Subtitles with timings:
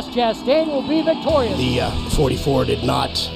[0.00, 1.58] Ross Chastain will be victorious.
[1.58, 3.30] The uh, 44 did not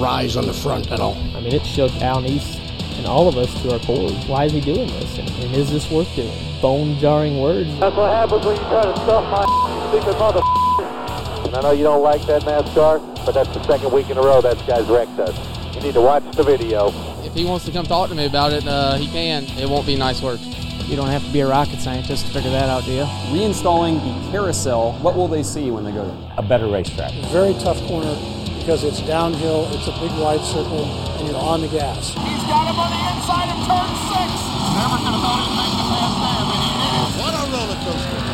[0.00, 1.14] rise on the front at all.
[1.14, 2.58] I mean, it shook Al Niece
[2.96, 4.10] and all of us to our core.
[4.26, 5.16] Why is he doing this?
[5.18, 6.60] And, and is this worth doing?
[6.60, 7.68] Bone jarring words.
[7.78, 10.40] That's what happens when you try to stuff my stupid mother.
[11.46, 14.22] And I know you don't like that NASCAR, but that's the second week in a
[14.22, 15.76] row that guy's wrecked us.
[15.76, 16.88] You need to watch the video.
[17.22, 19.44] If he wants to come talk to me about it, uh, he can.
[19.56, 20.40] It won't be nice work.
[20.88, 23.04] You don't have to be a rocket scientist to figure that out, do you?
[23.32, 26.32] Reinstalling the carousel, what will they see when they go there?
[26.36, 27.12] A better racetrack.
[27.32, 28.14] Very tough corner
[28.58, 30.84] because it's downhill, it's a big wide circle,
[31.18, 32.08] and you're on the gas.
[32.08, 34.30] He's got him on the inside of turn six.
[34.76, 37.10] Never could have thought he'd make the pass there, but he did it.
[37.18, 38.31] What a roller coaster.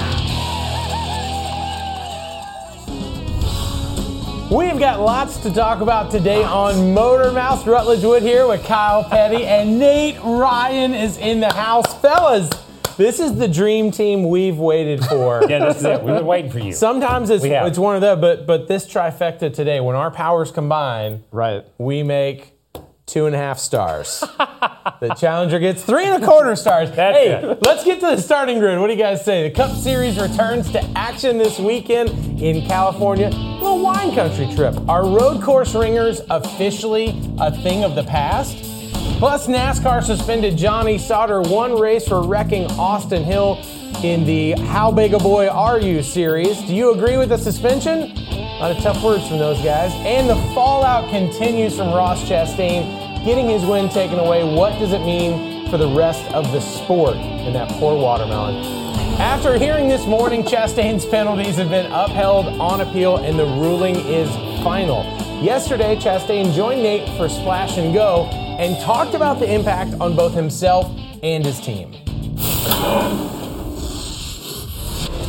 [4.51, 7.67] We've got lots to talk about today on Motor Mouth.
[7.67, 11.95] Rutledge Wood here with Kyle Petty, and Nate Ryan is in the house.
[12.01, 12.49] Fellas,
[12.97, 15.45] this is the dream team we've waited for.
[15.51, 16.03] yeah, this is it.
[16.03, 16.73] We've been waiting for you.
[16.73, 21.25] Sometimes it's it's one of the but but this trifecta today, when our powers combine,
[21.31, 22.58] right, we make
[23.09, 24.21] two and a half stars.
[25.01, 26.91] the challenger gets three and a quarter stars.
[26.93, 27.59] That's hey, it.
[27.63, 28.79] let's get to the starting grid.
[28.79, 29.49] What do you guys say?
[29.49, 33.29] The Cup Series returns to action this weekend in California.
[33.29, 34.77] A little wine country trip.
[34.89, 38.57] Are road course ringers officially a thing of the past?
[39.19, 43.59] Plus, NASCAR suspended Johnny Sauter one race for wrecking Austin Hill
[44.05, 46.61] in the How Big a Boy Are You series.
[46.63, 48.28] Do you agree with the suspension?
[48.59, 49.93] A lot of tough words from those guys.
[50.05, 54.43] And the fallout continues from Ross Chastain getting his win taken away.
[54.43, 58.57] What does it mean for the rest of the sport in that poor watermelon?
[59.21, 64.29] After hearing this morning, Chastain's penalties have been upheld on appeal and the ruling is
[64.65, 65.05] final.
[65.41, 70.35] Yesterday, Chastain joined Nate for Splash and Go and talked about the impact on both
[70.35, 70.93] himself
[71.23, 71.95] and his team.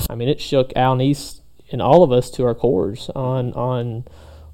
[0.10, 1.39] I mean, it shook Al Niece
[1.72, 4.06] and all of us to our cores on on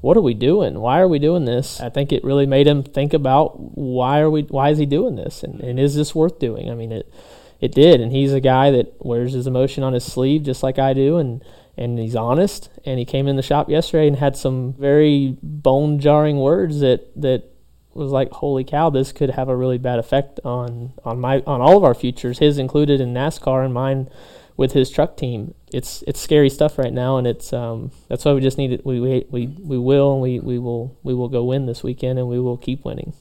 [0.01, 0.79] what are we doing?
[0.79, 1.81] Why are we doing this?
[1.81, 5.15] I think it really made him think about why are we why is he doing
[5.15, 6.69] this and, and is this worth doing?
[6.69, 7.11] I mean it
[7.61, 10.77] it did and he's a guy that wears his emotion on his sleeve just like
[10.77, 11.43] I do and
[11.77, 15.99] and he's honest and he came in the shop yesterday and had some very bone
[15.99, 17.43] jarring words that that
[17.93, 21.61] was like holy cow this could have a really bad effect on on my on
[21.61, 24.09] all of our futures his included in NASCAR and mine
[24.57, 25.53] with his truck team.
[25.75, 28.85] It's it's scary stuff right now, and it's um, that's why we just need it.
[28.85, 32.17] We we we, we will and we, we will we will go win this weekend,
[32.17, 33.13] and we will keep winning.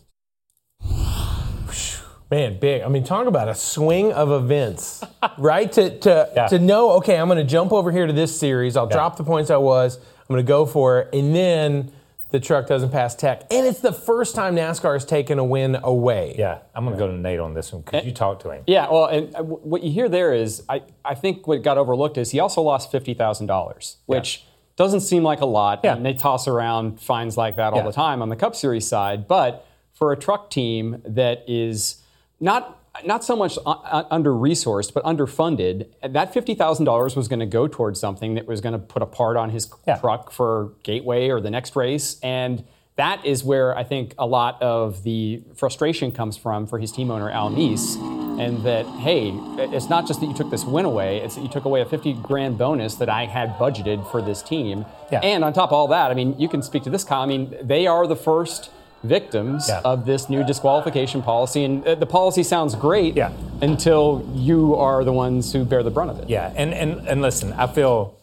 [2.30, 2.82] Man, big.
[2.82, 5.02] I mean, talk about a swing of events,
[5.38, 5.70] right?
[5.72, 6.46] To to Yeah.
[6.48, 8.76] to know, okay, I'm going to jump over here to this series.
[8.76, 8.96] I'll Yeah.
[8.96, 9.96] drop the points I was.
[9.96, 11.92] I'm going to go for it, and then
[12.34, 15.76] the truck doesn't pass tech, and it's the first time NASCAR has taken a win
[15.84, 16.34] away.
[16.36, 18.64] Yeah, I'm going to go to Nate on this one because you talked to him.
[18.66, 22.18] Yeah, well, and uh, what you hear there is, I, I think what got overlooked
[22.18, 24.44] is he also lost fifty thousand dollars, which
[24.74, 25.82] doesn't seem like a lot.
[25.84, 25.94] Yeah.
[25.94, 27.84] And they toss around fines like that all Yeah.
[27.84, 32.02] the time on the Cup Series side, but for a truck team that is
[32.40, 37.46] not not so much under resourced but underfunded, that fifty thousand dollars was going to
[37.46, 39.96] go towards something that was going to put a part on his Yeah.
[39.98, 42.64] truck for Gateway or the next race, and
[42.96, 47.10] that is where I think a lot of the frustration comes from for his team
[47.10, 51.18] owner Al Niece, and that hey, it's not just that you took this win away;
[51.18, 54.42] it's that you took away a fifty grand bonus that I had budgeted for this
[54.42, 54.86] team.
[55.10, 55.18] Yeah.
[55.24, 57.22] And on top of all that, I mean, you can speak to this, Kyle.
[57.22, 58.70] I mean, they are the first
[59.04, 59.80] victims Yeah.
[59.84, 63.32] of this new disqualification policy, and uh, the policy sounds great Yeah.
[63.62, 66.28] until you are the ones who bear the brunt of it.
[66.28, 68.16] Yeah, and, and, and listen, I feel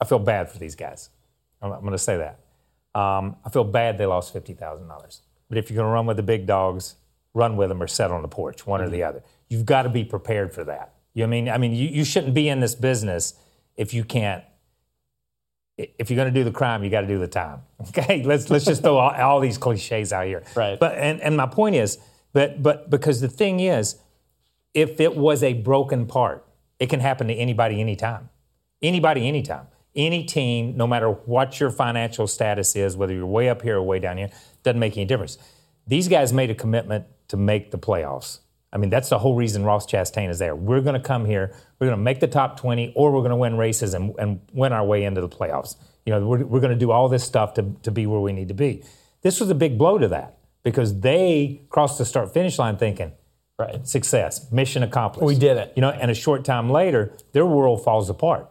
[0.00, 1.10] I feel bad for these guys.
[1.62, 2.40] I'm, I'm going to say that.
[3.00, 5.20] Um, I feel bad they lost fifty thousand dollars.
[5.48, 6.96] But if you're going to run with the big dogs,
[7.34, 9.22] run with them or sit on the porch, one or the other.
[9.48, 10.94] You've got to be prepared for that.
[11.12, 11.48] You know I mean?
[11.48, 13.34] I mean, you, you shouldn't be in this business
[13.76, 14.42] if you can't.
[15.76, 17.60] If you're going to do the crime, you got to do the time.
[17.88, 20.42] Okay, let's let's just throw all, all these cliches out here.
[20.56, 20.80] Right.
[20.80, 21.98] But and, and my point is,
[22.32, 23.96] but but because the thing is,
[24.72, 26.46] if it was a broken part,
[26.78, 28.30] it can happen to anybody anytime.
[28.82, 29.66] Anybody anytime.
[29.94, 33.82] Any team, no matter what your financial status is, whether you're way up here or
[33.82, 34.30] way down here,
[34.62, 35.38] doesn't make any difference.
[35.86, 38.40] These guys made a commitment to make the playoffs.
[38.74, 40.56] I mean, that's the whole reason Ross Chastain is there.
[40.56, 43.30] We're going to come here, we're going to make the top 20, or we're going
[43.30, 45.76] to win races and, and win our way into the playoffs.
[46.04, 48.32] You know, we're, we're going to do all this stuff to, to be where we
[48.32, 48.82] need to be.
[49.22, 53.12] This was a big blow to that because they crossed the start finish line thinking,
[53.58, 55.24] right, success, mission accomplished.
[55.24, 55.72] We did it.
[55.76, 58.50] You know, and a short time later, their world falls apart.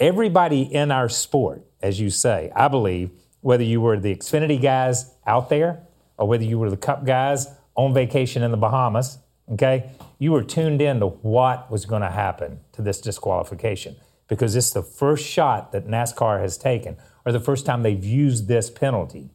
[0.00, 3.10] Everybody in our sport, as you say, I believe,
[3.42, 5.82] whether you were the Xfinity guys out there
[6.16, 9.18] or whether you were the Cup guys on vacation in the Bahamas,
[9.50, 13.96] okay, you were tuned in to what was going to happen to this disqualification
[14.28, 18.48] because it's the first shot that NASCAR has taken or the first time they've used
[18.48, 19.30] this penalty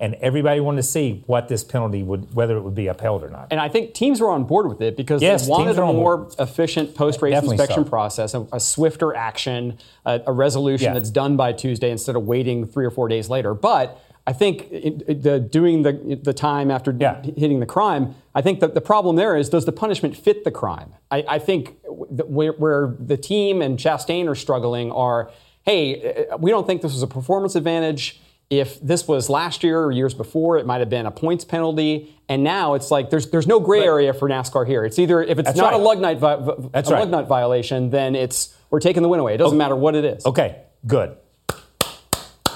[0.00, 3.30] and everybody wanted to see what this penalty would, whether it would be upheld or
[3.30, 3.46] not.
[3.52, 6.28] And I think teams were on board with it because Yes, they wanted a more
[6.40, 7.88] efficient post-race Definitely inspection so.
[7.88, 10.94] process, a, a swifter action, a, a resolution Yeah.
[10.94, 13.54] that's done by Tuesday instead of waiting three or four days later.
[13.54, 16.92] But I think it, it- the doing the the time after
[17.36, 20.50] hitting the crime, I think that the problem there is does the punishment fit the
[20.50, 20.94] crime?
[21.10, 25.30] I, I think where, where the team and Chastain are struggling are,
[25.64, 28.20] hey, uh, we don't think this was a performance advantage.
[28.48, 32.14] If this was last year or years before, it might have been a points penalty,
[32.28, 34.84] and now it's like there's there's no gray area for NASCAR here.
[34.84, 35.80] It's either if it's not right.
[35.80, 36.36] a lug nut vi- a
[36.82, 36.86] right.
[36.86, 39.34] lug nut violation, then it's we're taking the win away.
[39.34, 40.26] It doesn't matter what it is.
[40.26, 41.16] Okay, good.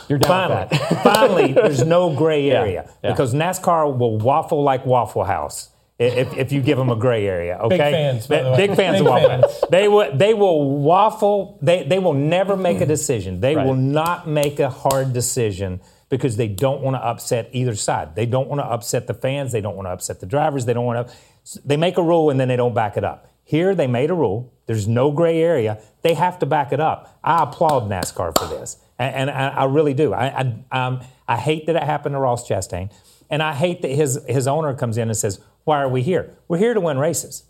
[0.08, 3.10] You're down finally, finally, there's no gray area yeah.
[3.10, 7.58] because NASCAR will waffle like Waffle House if, if you give them a gray area.
[7.58, 8.56] Okay, Big fans, by the way.
[8.56, 9.30] Big fans Big of Waffle.
[9.30, 9.64] House.
[9.70, 11.58] They will they will waffle.
[11.62, 12.88] They they will never make a mm-hmm.
[12.88, 13.40] decision.
[13.40, 13.66] They Right.
[13.66, 18.14] will not make a hard decision because they don't want to upset either side.
[18.14, 19.52] They don't want to upset the fans.
[19.52, 20.66] They don't want to upset the drivers.
[20.66, 21.60] They don't want to.
[21.64, 23.30] They make a rule and then they don't back it up.
[23.42, 24.52] Here they made a rule.
[24.66, 25.80] There's no gray area.
[26.02, 27.18] They have to back it up.
[27.22, 30.12] I applaud NASCAR for this, and, I, I really do.
[30.12, 30.26] I
[30.70, 32.92] I, um, I hate that it happened to Ross Chastain,
[33.30, 36.34] and I hate that his his owner comes in and says, "Why are we here?
[36.48, 37.44] We're here to win races,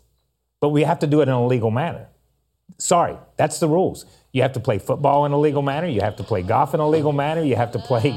[0.59, 2.07] but we have to do it in a legal manner."
[2.77, 4.05] Sorry, that's the rules.
[4.33, 5.87] You have to play football in a legal manner.
[5.87, 7.41] You have to play golf in a legal manner.
[7.41, 8.11] You have to play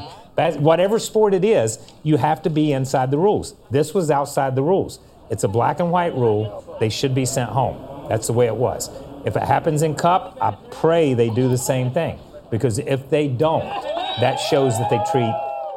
[0.59, 1.79] whatever sport it is.
[2.03, 3.55] You have to be inside the rules.
[3.71, 4.99] This was outside the rules.
[5.31, 6.77] It's a black and white rule.
[6.81, 8.09] They should be sent home.
[8.09, 8.91] That's the way it was.
[9.25, 12.19] If it happens in Cup, I pray they do the same thing
[12.51, 13.65] because if they don't,
[14.21, 15.33] that shows that they treat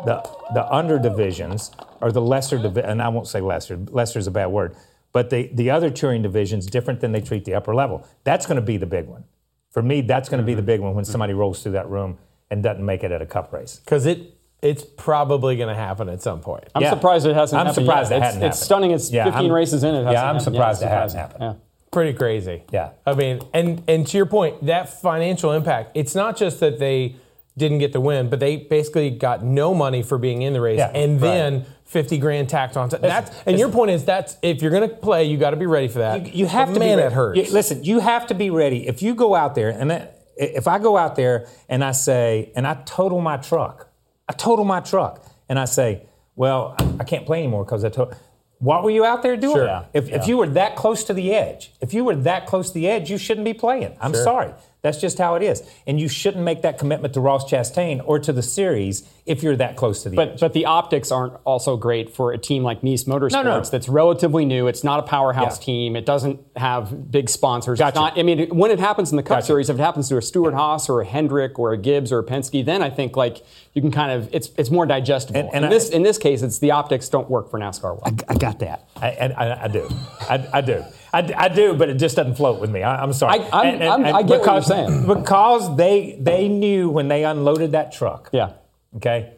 [0.05, 0.21] the
[0.53, 1.71] the under divisions
[2.01, 3.77] or the lesser divi- and I won't say lesser.
[3.77, 4.75] Lesser is a bad word,
[5.13, 8.05] but the the other touring divisions different than they treat the upper level.
[8.23, 9.23] That's going to be the big one.
[9.71, 12.17] For me, that's going to be the big one when somebody rolls through that room
[12.51, 13.79] and doesn't make it at a cup race.
[13.83, 16.63] Because it it's probably going to happen at some point.
[16.75, 16.91] I'm Yeah.
[16.91, 18.15] surprised it hasn't I'm happened surprised yet.
[18.15, 18.65] it It's- hadn't it's happened.
[18.65, 18.91] stunning.
[18.91, 19.89] It's Yeah, 15 I'm- races in.
[19.89, 20.43] It hasn't yeah, I'm happened.
[20.43, 21.61] surprised Yeah, it hasn't surprising.
[21.93, 22.63] Pretty crazy.
[22.71, 22.89] Yeah.
[23.05, 27.15] I mean, and and to your point, that financial impact, it's not just that they
[27.57, 30.79] didn't get the win, but they basically got no money for being in the race
[30.79, 31.27] Yeah, and right.
[31.27, 33.01] then 50 grand tacked on top.
[33.01, 35.67] That's and your point is that's if you're going to play, you got to be
[35.67, 36.25] ready for that.
[36.25, 37.15] You, you have But to man, be it ready.
[37.15, 37.37] hurts.
[37.47, 38.87] You- listen, you have to be ready.
[38.87, 42.51] If you go out there and that- if I go out there and I say
[42.55, 43.87] and I total my truck,
[44.27, 47.89] I total my truck, and I say, well, I, I can't play anymore because I
[47.89, 48.15] told.
[48.63, 49.57] What were you out there doing?
[49.57, 49.65] Sure.
[49.65, 49.85] Yeah.
[49.93, 52.73] If, if you were that close to the edge, if you were that close to
[52.75, 53.97] the edge, you shouldn't be playing.
[53.99, 54.23] I'm Sure.
[54.23, 54.53] sorry.
[54.83, 55.63] That's just how it is.
[55.87, 59.55] And you shouldn't make that commitment to Ross Chastain or to the series if you're
[59.55, 60.31] that close to the edge.
[60.31, 63.61] But but the optics aren't also great for a team like Niece Motorsports No, no.
[63.61, 64.67] that's relatively new.
[64.67, 65.65] It's not a powerhouse Yeah.
[65.65, 65.95] team.
[65.95, 67.79] It doesn't have big sponsors.
[67.79, 67.97] It's Gotcha.
[67.97, 69.45] not, I mean, when it happens in the Cup Gotcha.
[69.47, 72.19] Series, if it happens to a Stewart Haas or a Hendrick or a Gibbs or
[72.19, 75.39] a Penske, then I think like you can kind of it's it's more digestible.
[75.39, 77.83] And- and in I- this in this case, it's the optics don't work for NASCAR.
[77.83, 78.01] Well.
[78.03, 78.85] I, I got that.
[79.01, 79.87] I, and I, I do.
[80.29, 80.83] I, I do.
[81.13, 82.81] I, I do, but it just doesn't float with me.
[82.83, 83.39] I, am sorry.
[83.39, 85.05] I- I'm- I'm- I get what you're saying.
[85.07, 88.29] Because they they knew when they unloaded that truck.
[88.33, 88.53] Yeah.
[88.95, 89.33] Okay.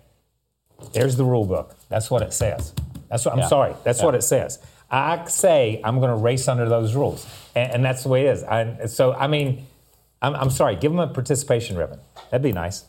[0.94, 1.75] There's the rule book.
[1.89, 2.74] That's what it says.
[3.10, 3.48] That's what I'm Yeah.
[3.48, 3.74] sorry.
[3.84, 4.05] That's Yeah.
[4.05, 4.60] what it says.
[4.89, 8.29] I say I'm going to race under those rules, and, and that's the way it
[8.36, 8.44] is.
[8.44, 9.65] I, so I mean,
[10.22, 10.75] I'm, I'm sorry.
[10.75, 12.00] Give them a participation ribbon.
[12.29, 12.86] That'd be nice.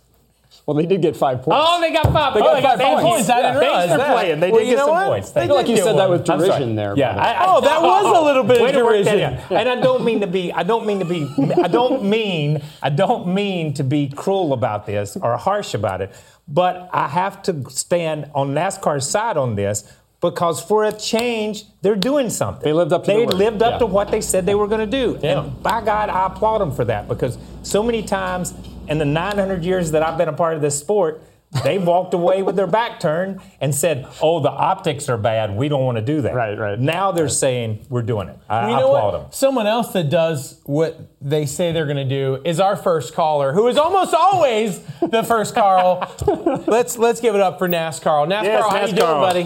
[0.65, 1.61] Well, they did get five points.
[1.63, 2.35] Oh, they got five.
[2.35, 3.07] They oh, got they five thank you.
[3.07, 3.29] points.
[3.31, 4.41] I didn't Thanks realize for playing.
[4.41, 5.07] They Well, did get some what?
[5.09, 5.31] points.
[5.31, 6.95] They I feel like you said get that with derision there.
[6.97, 7.17] Yeah.
[7.17, 9.57] I, I, Oh, that was a little bit of Way to work that derision.
[9.57, 10.53] And I don't mean to be.
[10.53, 11.29] I don't mean to be.
[11.63, 12.63] I don't mean.
[12.83, 16.15] I don't mean to be cruel about this or harsh about it.
[16.49, 19.85] But I have to stand on NASCAR's side on this
[20.21, 22.63] because for a change, they're doing something.
[22.65, 23.79] They lived up to They lived up Yeah.
[23.79, 25.19] to what they said they were going to do.
[25.23, 25.43] Yeah.
[25.45, 28.55] And by God, I applaud them for that because so many times
[28.89, 31.23] in the 900 years that I've been a part of this sport,
[31.63, 35.57] They walked away with their back turned and said, "Oh, the optics are bad.
[35.57, 36.79] We don't want to do that." Right, right.
[36.79, 38.37] Now they're saying we're doing it.
[38.51, 39.21] I, you I know applaud what?
[39.23, 39.33] them.
[39.33, 43.53] Someone else that does what they say they're going to do is our first caller,
[43.53, 46.03] who is almost always the first Carl.
[46.67, 48.27] let's let's give it up for NASCAR.
[48.27, 49.23] NASCAR, Yes, how you doing, NASCAR.
[49.23, 49.43] buddy?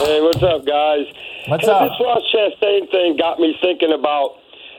[0.00, 1.06] Hey, what's up, guys?
[1.48, 1.90] What's hey, up?
[1.90, 4.36] This Ross Chastain thing got me thinking about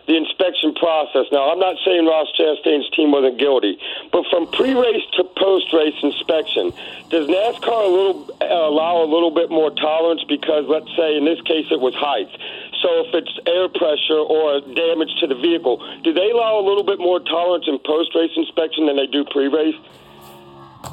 [0.07, 1.25] the inspection process.
[1.31, 3.77] Now, I'm not saying Ross Chastain's team wasn't guilty,
[4.11, 6.71] but from pre-race to post-race inspection,
[7.09, 10.23] does NASCAR a little uh, allow a little bit more tolerance?
[10.27, 12.29] Because let's say in this case it was height.
[12.81, 16.83] So if it's air pressure or damage to the vehicle, do they allow a little
[16.83, 19.75] bit more tolerance in post-race inspection than they do pre-race?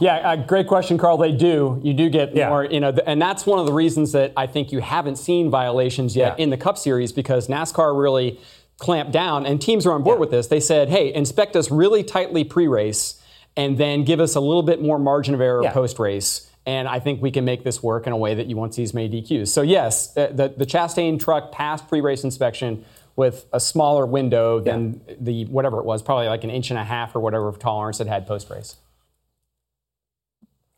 [0.00, 1.18] Yeah, uh, great question, Carl.
[1.18, 1.78] They do.
[1.84, 2.48] You do get Yeah.
[2.48, 5.16] more, you know, th- and that's one of the reasons that I think you haven't
[5.16, 6.42] seen violations yet Yeah.
[6.42, 8.40] in the Cup Series because NASCAR really
[8.78, 10.48] clamped down, and teams are on board with this.
[10.48, 13.20] They said, "Hey, inspect us really tightly pre-race,
[13.56, 15.72] and then give us a little bit more margin of error Yeah.
[15.72, 18.74] post-race." And I think we can make this work in a way that you won't
[18.74, 19.52] see as many DQs.
[19.52, 22.84] So yes, the the Chastain truck passed pre-race inspection
[23.16, 26.84] with a smaller window than the whatever it was, probably like an inch and a
[26.84, 28.76] half or whatever of tolerance it had post-race.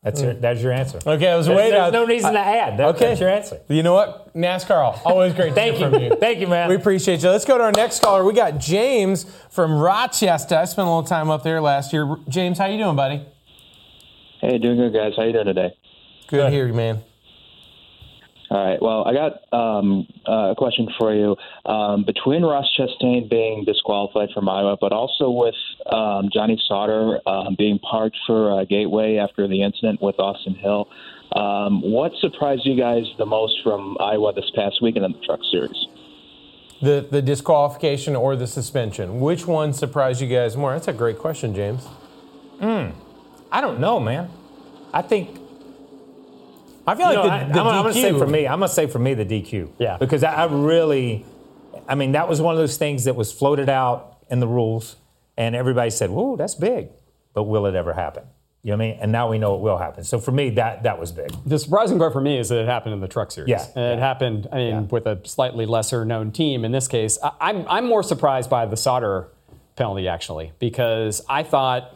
[0.03, 0.25] That's hmm.
[0.27, 0.99] your, that's your answer.
[1.05, 1.71] Okay, I was There's, waiting.
[1.71, 2.77] there's on- no reason to add.
[2.77, 3.07] That, Okay.
[3.07, 3.59] That's your answer.
[3.67, 4.33] You know what?
[4.35, 5.93] NASCAR, always great to Thank hear you.
[5.93, 6.15] from you.
[6.19, 6.69] Thank you, man.
[6.69, 7.29] We appreciate you.
[7.29, 8.23] Let's go to our next caller.
[8.23, 10.55] We got James from Rochester.
[10.55, 12.15] I spent a little time up there last year.
[12.29, 13.25] James, how you doing, buddy?
[14.39, 15.13] Hey, doing good, guys.
[15.17, 15.75] How you doing today?
[16.27, 17.01] Good to hear you, man.
[18.49, 18.81] All right.
[18.81, 21.35] Well, I got um, uh, a question for you.
[21.65, 25.55] Um, between Ross Chastain being disqualified from Iowa, but also with
[25.91, 30.87] um, Johnny Sauter um, being parked for uh, Gateway after the incident with Austin Hill,
[31.33, 35.41] um, what surprised you guys the most from Iowa this past weekend in the Truck
[35.51, 35.85] Series?
[36.81, 39.19] The the disqualification or the suspension?
[39.19, 40.73] Which one surprised you guys more?
[40.73, 41.85] That's a great question, James.
[42.61, 42.93] Mm,
[43.51, 44.29] I don't know, man.
[44.93, 45.36] I think.
[46.87, 48.47] I feel like You know, the, I, the I'm, I'm gonna say for me.
[48.47, 49.71] I'm gonna say for me the DQ.
[49.77, 49.97] Yeah.
[49.97, 51.25] Because I, I really,
[51.87, 54.95] I mean, that was one of those things that was floated out in the rules,
[55.37, 56.89] and everybody said, "Whoa, that's big,"
[57.33, 58.23] but will it ever happen?
[58.63, 58.99] You know what I mean?
[59.01, 60.03] And now we know it will happen.
[60.03, 61.31] So for me, that that was big.
[61.45, 63.49] The surprising part for me is that it happened in the Truck Series.
[63.49, 66.65] Yeah, And it happened, I mean, with a slightly lesser known team.
[66.65, 69.29] In this case, I, I'm I'm more surprised by the Sauter
[69.75, 71.93] penalty actually because I thought,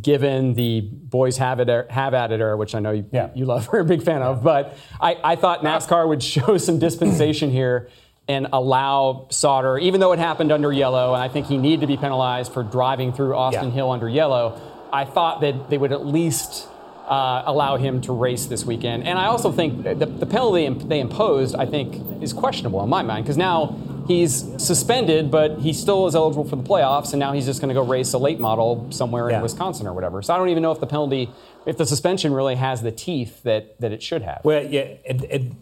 [0.00, 3.68] given the boys have it have at it era, which I know you, you love,
[3.72, 7.88] are a big fan of, but I, I thought NASCAR would show some dispensation here
[8.26, 11.86] and allow Sauter, even though it happened under yellow, and I think he needed to
[11.86, 13.74] be penalized for driving through Austin Yeah.
[13.74, 14.60] Hill under yellow.
[14.92, 16.68] I thought that they would at least
[17.06, 19.06] uh, allow him to race this weekend.
[19.06, 23.02] And I also think the, the penalty they imposed, I think, is questionable in my
[23.02, 27.32] mind because now he's suspended, but he still is eligible for the playoffs, and now
[27.32, 30.22] he's just going to go race a late model somewhere in Wisconsin or whatever.
[30.22, 31.30] So I don't even know if the penalty,
[31.66, 34.40] if the suspension really has the teeth that, that it should have.
[34.44, 35.52] Well, yeah, it, it,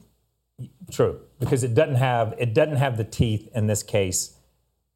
[0.91, 4.37] true because it doesn't have it doesn't have the teeth in this case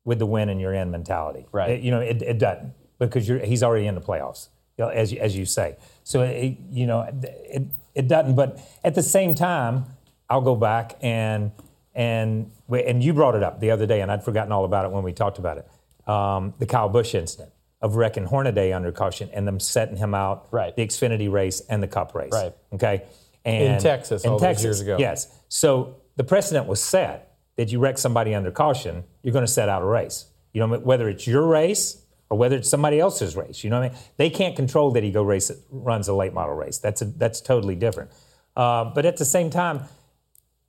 [0.04, 1.46] with the win and you're in mentality.
[1.52, 1.70] Right.
[1.70, 4.48] It- you know, it, it doesn't because you're, he's already in the playoffs,
[4.78, 5.76] you know, as you, as you say.
[6.04, 8.36] So you know, it it doesn't.
[8.36, 9.86] But at the same time,
[10.30, 11.50] I'll go back and
[11.96, 14.92] and and you brought it up the other day, and I'd forgotten all about it
[14.92, 16.08] when we talked about it.
[16.08, 17.50] Um, the Kyle Busch incident
[17.80, 20.74] of wrecking Hornaday under caution and them setting him out Right.
[20.76, 22.32] the Xfinity race and the Cup race.
[22.32, 22.52] Right.
[22.74, 23.02] Okay.
[23.44, 24.96] And In Texas all those years ago.
[24.98, 25.28] Yes.
[25.48, 29.68] So the precedent was set that you wreck somebody under caution, you're going to set
[29.68, 30.26] out a race.
[30.52, 33.62] You know, whether it's your race or whether it's somebody else's race.
[33.62, 33.98] You know what I mean?
[34.16, 36.78] They can't control that he go race runs a late model race.
[36.78, 38.10] That's a, that's totally different.
[38.56, 39.82] Uh, but at the same time,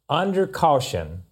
[0.10, 1.24] under caution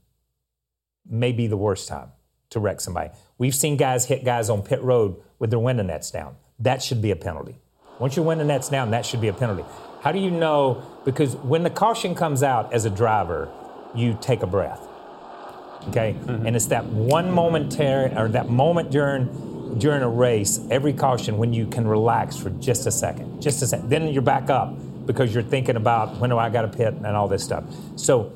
[1.07, 2.09] may be the worst time
[2.49, 3.11] to wreck somebody.
[3.37, 6.35] We've seen guys hit guys on pit road with their window nets down.
[6.59, 7.55] That should be a penalty.
[7.99, 9.63] Once your window net's down, that should be a penalty.
[10.01, 10.83] How do you know?
[11.05, 13.49] Because when the caution comes out as a driver,
[13.95, 14.85] you take a breath.
[15.89, 16.45] Okay, mm-hmm.
[16.45, 21.53] and it's that one momentary or that moment during during a race, every caution when
[21.53, 23.89] you can relax for just a second, just a second.
[23.89, 24.73] Then you're back up
[25.05, 27.63] because you're thinking about when do I got to pit and all this stuff.
[27.95, 28.33] So,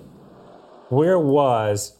[0.89, 1.97] where was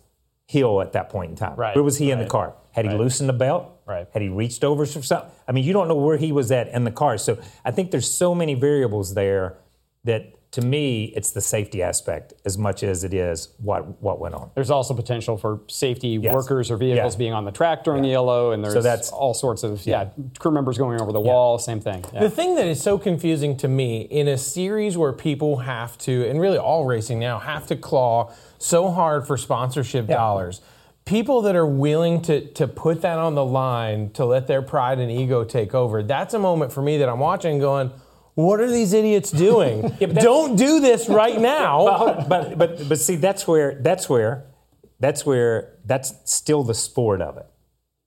[0.47, 1.55] Hill at that point in time?
[1.55, 2.55] Right, Where was he in the car?
[2.71, 2.99] Had he right.
[2.99, 3.71] loosened the belt?
[3.85, 4.07] Right.
[4.11, 5.31] Had he reached over for something?
[5.47, 7.17] I mean, you don't know where he was at in the car.
[7.17, 9.57] So I think there's so many variables there
[10.03, 14.33] that to me, it's the safety aspect as much as it is what what went
[14.33, 14.49] on.
[14.55, 16.33] There's also potential for safety Yes.
[16.33, 17.19] workers or vehicles Yeah.
[17.19, 20.07] being on the track during the yellow, and there's So that's- all sorts of yeah.
[20.39, 21.59] crew members going over the wall.
[21.59, 22.03] Same thing.
[22.13, 22.21] Yeah.
[22.21, 26.27] The thing that is so confusing to me in a series where people have to,
[26.27, 30.61] and really all racing now, have to claw so hard for sponsorship dollars.
[31.05, 34.99] People that are willing to to put that on the line to let their pride
[34.99, 36.01] and ego take over.
[36.03, 37.91] That's a moment for me that I'm watching going,
[38.39, 39.81] What are these idiots doing?
[39.99, 42.23] Don't do this right now.
[42.29, 44.45] But, but but see, that's where that's where
[44.97, 47.45] that's where that's still the sport of it.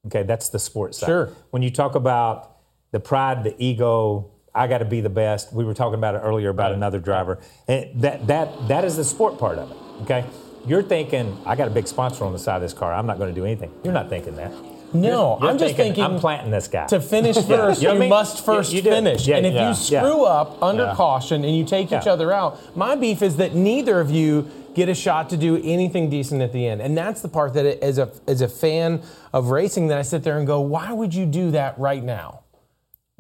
[0.07, 1.07] Okay, that's the sport side.
[1.07, 1.27] Sure.
[1.51, 2.57] When you talk about
[2.93, 5.53] the pride, the ego, I got to be the best.
[5.53, 7.39] We were talking about it earlier about another driver.
[7.69, 9.77] And that that that is the sport part of it.
[10.03, 10.25] Okay.
[10.65, 12.95] You're thinking, I got a big sponsor on the side of this car.
[12.95, 13.71] I'm not going to do anything.
[13.85, 14.53] You're not thinking that.
[14.95, 17.57] No, You're I'm just thinking I'm planting this guy To finish Yeah.
[17.57, 18.09] first, You you, mean?
[18.09, 19.27] must first Yeah, you finish.
[19.27, 20.29] Yeah, and if yeah, you screw yeah.
[20.29, 20.95] up under Yeah.
[20.95, 24.89] caution and you take each other out, my beef is that neither of you get
[24.89, 26.81] a shot to do anything decent at the end.
[26.81, 30.23] And that's the part that, as a as a fan of racing, that I sit
[30.25, 32.42] there and go, why would you do that right now?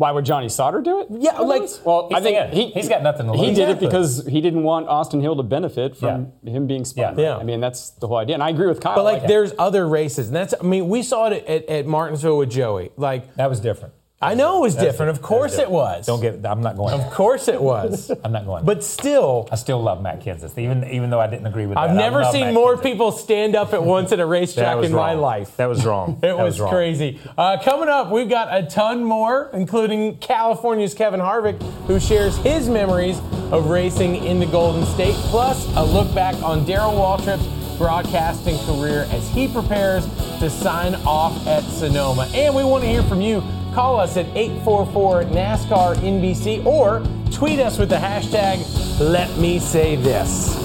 [0.02, 1.06] Why would Johnny Sauter do it?
[1.10, 3.40] Yeah, like Well, I think he, he's got nothing to lose.
[3.40, 3.56] He lose.
[3.56, 7.16] did it because he didn't want Austin Hill to benefit from him being spun.
[7.16, 7.36] Yeah.
[7.36, 8.34] I mean, that's the whole idea.
[8.34, 8.96] And I agree with Kyle.
[8.96, 12.36] But like, there's other races, and that's I mean, we saw it at, at Martinsville
[12.36, 12.90] with Joey.
[12.96, 13.94] Like That was different.
[14.22, 15.10] I know it was That's different.
[15.10, 16.06] Of course it was.
[16.06, 16.44] Don't get.
[16.46, 16.94] I'm not going.
[16.94, 18.10] Of course it was.
[18.24, 18.64] I'm not going.
[18.64, 21.90] But still, I still love Matt Kenseth, even even though I didn't agree with that.
[21.90, 22.82] I've never seen Matt more Kenseth.
[22.82, 25.56] people stand up at once at a racetrack was in my life.
[25.56, 26.12] That was wrong.
[26.18, 26.70] It That was, wrong.
[26.70, 27.20] crazy.
[27.36, 32.68] Uh, coming up, we've got a ton more, including California's Kevin Harvick, who shares his
[32.68, 33.18] memories
[33.50, 37.46] of racing in the Golden State, plus a look back on Darrell Waltrip's
[37.78, 40.04] broadcasting career as he prepares
[40.38, 42.30] to sign off at Sonoma.
[42.32, 43.42] And we want to hear from you.
[43.74, 48.60] Call us at 844 NASCAR NBC or tweet us with the hashtag
[49.00, 50.61] Let Me Say This.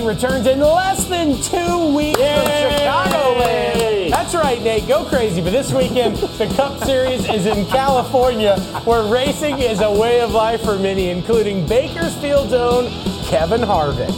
[0.00, 4.10] On NBC returns in less than two weeks from Chicagoland.
[4.10, 4.86] That's right, Nate.
[4.88, 5.40] Go crazy.
[5.40, 10.32] But this weekend, the Cup Series is in California, where racing is a way of
[10.32, 12.90] life for many, including Bakersfield's own
[13.24, 14.14] Kevin Harvick.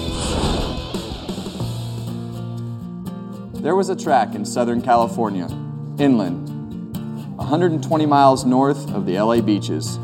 [3.60, 5.46] There was a track in Southern California,
[5.98, 6.48] inland,
[7.36, 9.98] 120 miles north of the LA beaches,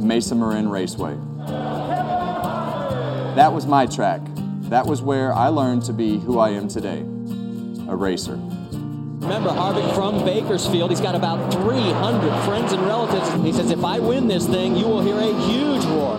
[0.00, 1.14] Mesa Marin Raceway.
[3.36, 4.20] That was my track.
[4.72, 7.00] That was where I learned to be who I am today
[7.90, 8.36] a racer.
[8.36, 13.30] Remember, Harvick from Bakersfield, he's got about 300 friends and relatives.
[13.44, 16.18] He says, if I win this thing, you will hear a huge roar.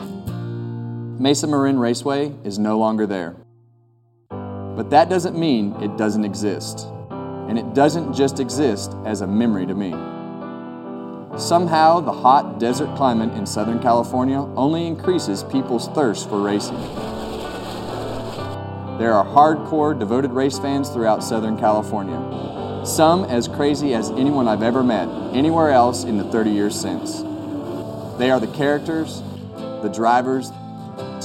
[1.20, 3.36] Mesa Marin Raceway is no longer there.
[4.30, 6.86] But that doesn't mean it doesn't exist.
[7.10, 9.89] And it doesn't just exist as a memory to me.
[11.39, 16.78] Somehow, the hot desert climate in Southern California only increases people's thirst for racing.
[18.99, 22.86] There are hardcore, devoted race fans throughout Southern California.
[22.86, 27.21] Some as crazy as anyone I've ever met anywhere else in the 30 years since.
[28.19, 29.23] They are the characters,
[29.82, 30.51] the drivers,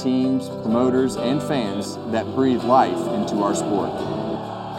[0.01, 3.91] teams, promoters, and fans that breathe life into our sport.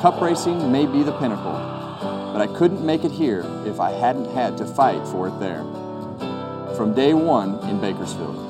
[0.03, 1.53] Cup racing may be the pinnacle,
[2.33, 5.63] but I couldn't make it here if I hadn't had to fight for it there.
[6.77, 8.50] From day one in Bakersfield.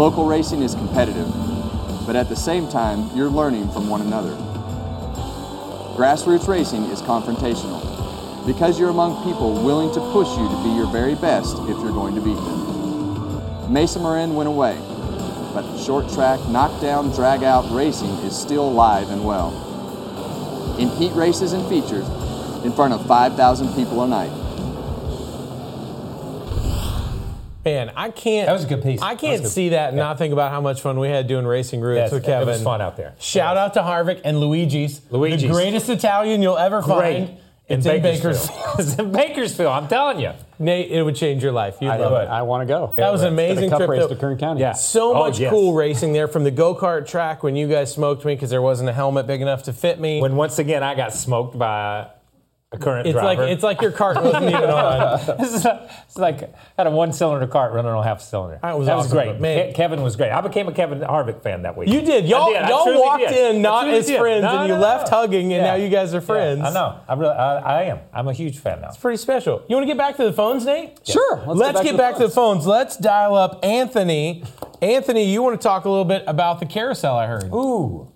[0.00, 1.28] Local racing is competitive,
[2.06, 4.30] but at the same time, you're learning from one another.
[5.94, 7.84] Grassroots racing is confrontational
[8.46, 11.92] because you're among people willing to push you to be your very best if you're
[11.92, 13.70] going to beat them.
[13.70, 14.78] Mesa Marin went away,
[15.52, 19.52] but short track, knockdown, drag out racing is still alive and well.
[20.78, 22.08] In heat races and features,
[22.64, 24.49] in front of 5,000 people a night.
[27.64, 28.46] Man, I can't.
[28.46, 29.02] That was a good piece.
[29.02, 31.80] I can't see that and not think about how much fun we had doing racing
[31.80, 32.48] routes Yes, with it Kevin.
[32.48, 33.14] was fun out there.
[33.18, 35.00] Shout out to Harvick and Luigi's.
[35.10, 35.42] Luigi's.
[35.42, 37.26] The greatest Italian you'll ever Great.
[37.28, 37.38] find.
[37.68, 38.60] It's in, Bakersfield.
[38.80, 39.68] it's in Bakersfield.
[39.70, 40.32] I'm telling you.
[40.58, 41.76] Nate, it would change your life.
[41.80, 42.28] You'd I, love it.
[42.28, 42.92] I want to go.
[42.96, 43.90] That was an amazing cup trip.
[43.90, 44.08] race though.
[44.08, 44.60] to Kern County.
[44.62, 44.72] Yeah.
[44.72, 45.50] So Oh, much yes.
[45.50, 48.60] cool racing there from the go kart track when you guys smoked me because there
[48.62, 50.20] wasn't a helmet big enough to fit me.
[50.20, 52.08] When once again I got smoked by
[52.72, 53.42] a current it's driver.
[53.42, 55.18] like it's like your cart wasn't even on.
[55.38, 55.66] this is
[56.06, 58.60] it's like had a one cylinder cart running on half a cylinder.
[58.62, 59.40] That was that awesome, was great.
[59.40, 60.30] man- Ke- Kevin was great.
[60.30, 61.88] I became a Kevin Harvick fan that week.
[61.88, 62.26] You did.
[62.26, 62.68] Y'all, did.
[62.68, 63.56] Y'all walked did.
[63.56, 64.20] in not as did.
[64.20, 65.16] friends, No, and you no, left no.
[65.18, 65.64] hugging, and Yeah.
[65.64, 66.60] now you guys are friends.
[66.60, 67.00] Yeah, I know.
[67.08, 67.98] I really, I, I am.
[68.12, 68.88] I'm a huge fan now.
[68.90, 69.64] It's pretty special.
[69.68, 71.00] You want to get back to the phones, Nate?
[71.04, 71.42] Sure.
[71.48, 72.66] Let's, get, back, to, the phones.
[72.68, 74.44] Let's dial up Anthony.
[74.80, 77.16] Anthony, you want to talk a little bit about the carousel?
[77.16, 77.52] I heard.
[77.52, 78.09] Ooh.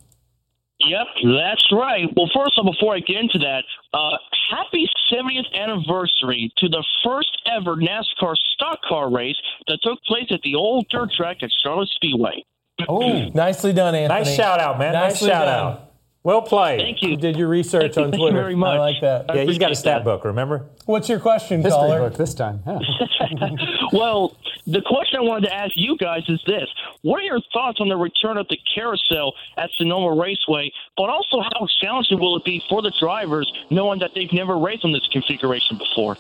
[0.87, 1.07] Yep,
[1.40, 2.07] that's right.
[2.16, 4.16] Well, first of all, before I get into that, uh,
[4.51, 9.37] happy 70th anniversary to the first ever NASCAR stock car race
[9.68, 12.44] that took place at the old dirt track at Charlotte Speedway.
[12.88, 14.20] Oh, nicely done, Anthony.
[14.25, 14.94] Nice shout out, man.
[14.94, 15.49] Nice shout done.
[15.49, 15.93] out.
[16.25, 16.81] Well played.
[16.81, 17.11] Thank you.
[17.11, 18.11] You did your research on Twitter?
[18.11, 18.37] Thank you Twitter.
[18.43, 18.77] very much.
[18.77, 19.31] I like that.
[19.31, 20.05] I Yeah, he's got a stat that.
[20.05, 20.65] book, remember?
[20.87, 22.09] What's your question, History caller?
[22.09, 22.63] book this time.
[22.67, 22.79] Yeah.
[23.93, 26.69] Well, the question I wanted to ask you guys is this:
[27.03, 30.73] What are your thoughts on the return of the carousel at Sonoma Raceway?
[30.97, 34.85] But also, how challenging will it be for the drivers, knowing that they've never raced
[34.85, 36.17] on this configuration before?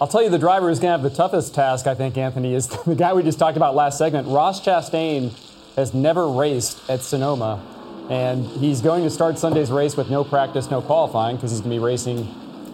[0.00, 2.54] I'll tell you, the driver who's going to have the toughest task, I think, Anthony,
[2.54, 4.28] is the guy we just talked about last segment.
[4.28, 5.32] Ross Chastain
[5.76, 7.60] has never raced at Sonoma,
[8.12, 11.70] and he's going to start Sunday's race with no practice, no qualifying, because he's going
[11.70, 12.18] to be racing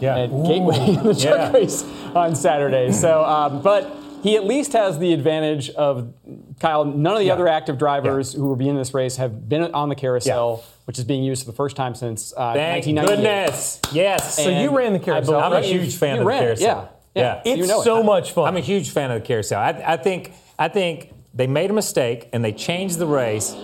[0.02, 1.52] at Gateway in the truck Yeah.
[1.52, 2.92] race on Saturday.
[2.92, 6.12] So, um, but he at least has the advantage of
[6.60, 6.84] Kyle.
[6.84, 9.88] None of the other active drivers who will be in this race have been on
[9.88, 13.16] the carousel, which is being used for the first time since uh, Thank 1998.
[13.16, 13.80] goodness.
[13.92, 14.36] Yes.
[14.42, 15.38] So you ran the carousel.
[15.40, 16.92] I'm a huge fan you of the ran it, carousel.
[17.14, 17.20] yeah.
[17.22, 17.42] Yeah.
[17.44, 17.84] It's You know it.
[17.84, 18.48] so much fun.
[18.48, 19.60] I'm a huge fan of the carousel.
[19.60, 23.54] I, I think I think they made a mistake and they changed the race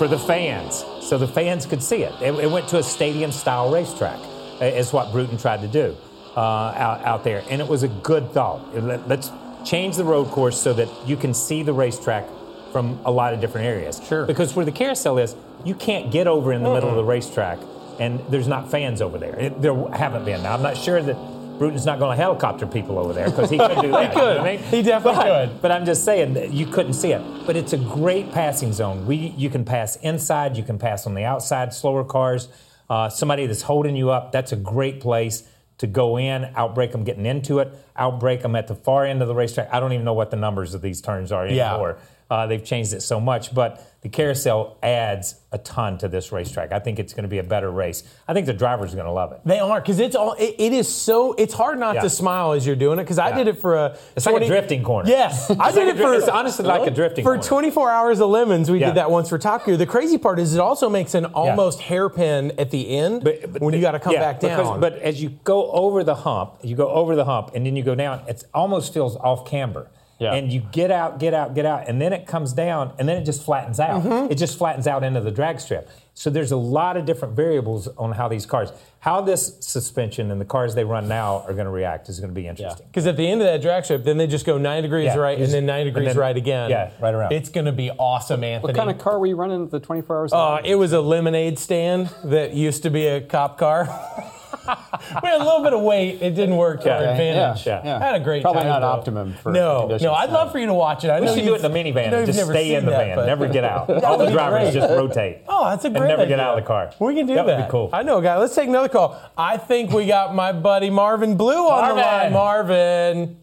[0.00, 2.14] for the fans, so the fans could see it.
[2.22, 4.18] It, it went to a stadium-style racetrack.
[4.18, 5.94] uh, Is what Bruton tried to do
[6.34, 8.74] uh, out, out there, and it was a good thought.
[8.74, 9.30] Let, let's
[9.62, 12.24] change the road course so that you can see the racetrack
[12.72, 14.00] from a lot of different areas.
[14.08, 14.24] Sure.
[14.24, 15.36] Because where the carousel is,
[15.66, 17.58] you can't get over in the middle of the racetrack,
[17.98, 19.38] and there's not fans over there.
[19.38, 20.42] It, there haven't been.
[20.42, 21.16] Now I'm not sure that
[21.60, 23.82] Bruton's not going to helicopter people over there because he could do that.
[23.82, 24.36] He you know could.
[24.38, 24.58] I mean?
[24.60, 25.60] He definitely But- could.
[25.62, 27.22] But I'm just saying that you couldn't see it.
[27.46, 29.06] But it's a great passing zone.
[29.06, 32.48] We you can pass inside, you can pass on the outside, slower cars.
[32.88, 35.42] Uh, somebody that's holding you up, that's a great place
[35.76, 39.28] to go in, outbreak them getting into it, outbreak them at the far end of
[39.28, 39.68] the racetrack.
[39.70, 41.72] I don't even know what the numbers of these turns are Yeah.
[41.74, 41.98] anymore.
[42.30, 46.72] Uh, they've changed it so much, but the carousel adds a ton to this racetrack.
[46.72, 48.02] I think it's going to be a better race.
[48.26, 49.40] I think the drivers are going to love it.
[49.44, 50.32] They are because it's all.
[50.34, 51.34] It, it is so.
[51.34, 52.02] It's hard not Yeah.
[52.02, 53.36] to smile as you're doing it because I Yeah.
[53.38, 53.96] did it for a.
[54.16, 55.08] It's like a drifting corner.
[55.08, 56.14] Yes, I did like it for.
[56.14, 57.42] it's honestly like a drifting for corner.
[57.42, 58.70] 24 hours of lemons.
[58.70, 58.86] We Yeah.
[58.86, 59.76] did that once for Taku.
[59.76, 63.74] The crazy part is it also makes an almost hairpin at the end But when
[63.74, 64.80] you got to come back because- down.
[64.80, 67.82] but as you go over the hump, you go over the hump, and then you
[67.82, 68.22] go down.
[68.28, 69.88] It almost feels off camber.
[70.20, 70.34] Yeah.
[70.34, 73.16] And you get out, get out, get out, and then it comes down, and then
[73.16, 74.02] it just flattens out.
[74.02, 74.30] Mm-hmm.
[74.30, 75.88] It just flattens out into the drag strip.
[76.12, 80.38] So there's a lot of different variables on how these cars, how this suspension and
[80.38, 82.86] the cars they run now are going to react is going to be interesting.
[82.88, 85.16] Because at the end of that drag strip, then they just go nine degrees Yeah,
[85.16, 86.68] right and then nine degrees then- right again.
[86.68, 87.32] yeah, right around.
[87.32, 88.72] It's going to be awesome, Anthony.
[88.74, 90.32] What kind of car were you running at the 24 hours?
[90.34, 93.88] Uh, it was a lemonade stand that used to be a cop car.
[94.66, 96.20] we had a little bit of weight.
[96.22, 97.66] It didn't work to our Yeah, advantage.
[97.66, 97.96] yeah, yeah.
[97.98, 98.68] I had a great Probably time.
[98.68, 98.86] not though.
[98.88, 100.12] optimum for no, conditions, no.
[100.14, 100.34] I'd so.
[100.34, 101.08] love for you to watch it.
[101.10, 102.38] I We know should do it you've- in the minivan I know and you've just
[102.38, 103.90] never stay in seen the that, van, but- never get out.
[104.04, 105.38] All the drivers just rotate.
[105.48, 106.36] Oh, that's a and great never idea.
[106.36, 106.90] get out of the car.
[107.00, 107.56] We can do That that.
[107.58, 107.90] would be cool.
[107.92, 108.36] I know, guy.
[108.38, 109.20] Let's take another call.
[109.36, 112.32] I think we got my buddy Marvin Blue on the line.
[112.32, 113.36] Marvin.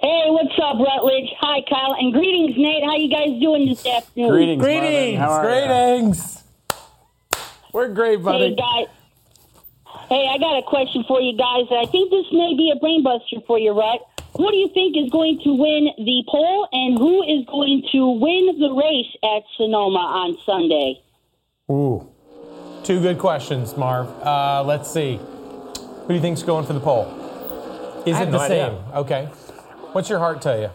[0.00, 1.28] Hey, what's up, Rutledge?
[1.40, 2.82] Hi, Kyle, and greetings, Nate.
[2.84, 4.30] How you guys doing this afternoon?
[4.30, 5.18] Greetings, Greetings.
[5.18, 5.66] How are ya?
[5.66, 6.44] Greetings.
[7.72, 8.50] We're great, buddy.
[8.50, 8.86] Hey, guys.
[10.08, 11.66] Hey, I got a question for you guys.
[11.70, 14.00] I think this may be a brainbuster for you, Rut.
[14.36, 18.10] Who do you think is going to win the pole, and who is going to
[18.10, 21.02] win the race at Sonoma on Sunday?
[21.70, 22.06] Ooh.
[22.84, 24.06] Two good questions, Marv.
[24.22, 25.16] Uh, let's see.
[25.16, 28.02] Who do you think's going for the pole?
[28.06, 28.74] Is I it the no same?
[28.74, 28.84] idea.
[28.94, 29.24] Okay.
[29.92, 30.70] What's your heart tell you?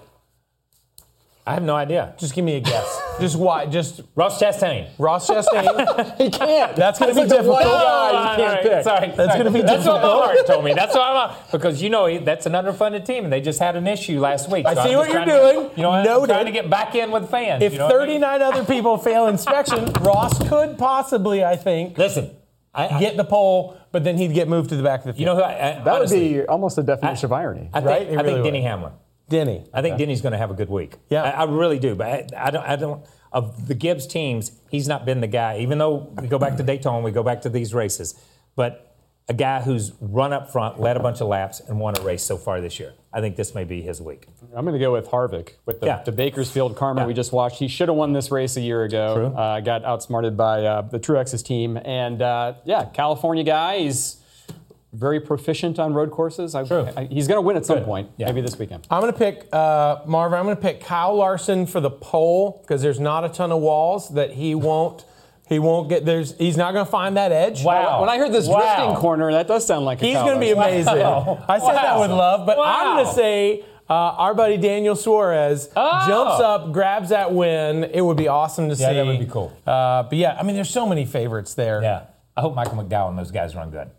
[1.48, 2.16] I have no idea.
[2.18, 3.01] Just give me a guess.
[3.20, 3.68] Just why?
[3.68, 4.90] Just Ross Chastain.
[4.98, 6.18] Ross Chastain.
[6.18, 6.76] he can't.
[6.76, 7.66] That's going to be That's such a difficult.
[7.66, 8.32] wild guy.
[8.32, 8.84] You can't right, pick.
[8.84, 10.24] Sorry, That's gonna be That's what my difficult.
[10.26, 10.74] heart told me.
[10.74, 11.36] That's what I'm on.
[11.52, 14.66] because you know that's an underfunded team, and they just had an issue last week.
[14.66, 15.70] I So see I'm what you're trying to- doing.
[15.76, 16.34] you know, I'm Noted.
[16.34, 17.62] trying to get back in with fans.
[17.62, 18.22] If you know what I mean?
[18.22, 22.32] 39 other people fail inspection, Ross could possibly, I think, listen,
[22.74, 25.14] I, I, get the pole, but then he'd get moved to the back of the
[25.14, 25.20] field.
[25.20, 25.42] you know who?
[25.44, 27.70] I, I, That honestly, would be almost a definition of irony.
[27.74, 28.02] I think, Right?
[28.04, 28.68] It I really think Denny would.
[28.68, 28.92] Hamlin.
[29.32, 29.66] Denny.
[29.74, 30.98] I think Denny's going to have a good week.
[31.10, 31.24] Yeah.
[31.24, 31.96] I, I really do.
[31.96, 32.66] But I, I don't.
[32.66, 33.06] I don't.
[33.32, 35.60] Of the Gibbs teams, he's not been the guy.
[35.60, 38.14] Even though we go back to Daytona, we go back to these races,
[38.58, 38.94] but
[39.30, 42.22] a guy who's run up front, led a bunch of laps, and won a race
[42.24, 42.94] so far this year.
[43.14, 44.28] I think this may be his week.
[44.54, 46.04] I'm going to go with Harvick with the, Yeah.
[46.04, 47.08] the Bakersfield Karma Yeah.
[47.08, 47.58] we just watched.
[47.60, 49.16] He should have won this race a year ago.
[49.16, 49.26] True.
[49.28, 51.78] Uh, got outsmarted by uh, the Truex's team.
[51.86, 53.80] And uh, yeah, California guy.
[53.80, 54.18] He's
[54.94, 56.54] very proficient on road courses.
[56.56, 56.88] I, True.
[56.98, 57.86] I- he's going to win at some Good.
[57.86, 58.26] point, Yeah.
[58.28, 58.86] maybe this weekend.
[58.92, 62.60] I'm going to pick, uh, Marvin, I'm going to pick Kyle Larson for the pole
[62.62, 65.06] because there's not a ton of walls that he won't.
[65.48, 66.38] He won't get there's.
[66.38, 67.62] He's not going to find that edge.
[67.64, 68.00] Wow.
[68.00, 68.60] When I heard this Wow.
[68.60, 70.98] drifting corner, that does sound like a He's Kyle going to be amazing.
[71.00, 71.44] Wow.
[71.48, 72.02] I said that Wow.
[72.02, 76.08] with love, but I'm going to say Uh, our buddy Daniel Suarez Oh.
[76.08, 77.84] jumps up, grabs that win.
[77.84, 78.84] It would be awesome to see.
[78.84, 79.52] Yeah, that would be cool.
[79.68, 81.82] Uh, but yeah, I mean, there's so many favorites there.
[81.84, 82.04] Yeah.
[82.38, 83.90] I hope Michael McDowell and those guys run good.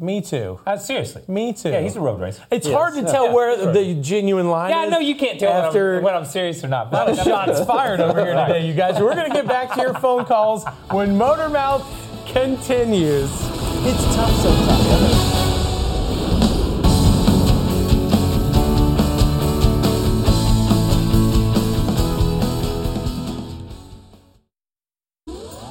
[0.00, 0.60] Me too.
[0.64, 1.22] Uh, seriously.
[1.26, 1.70] Me too.
[1.70, 2.42] Yeah, he's a road racer.
[2.52, 2.76] It's Yes.
[2.76, 4.74] hard to tell Yeah, where the genuine line is.
[4.74, 4.90] Yeah, I is.
[4.92, 6.92] know you can't tell after when, I'm, when I'm serious or not.
[6.92, 9.00] A lot of shots fired over here today, you guys.
[9.00, 11.84] We're going to get back to your phone calls when Motor Mouth
[12.28, 13.28] continues.
[13.32, 14.77] It's tough sometimes.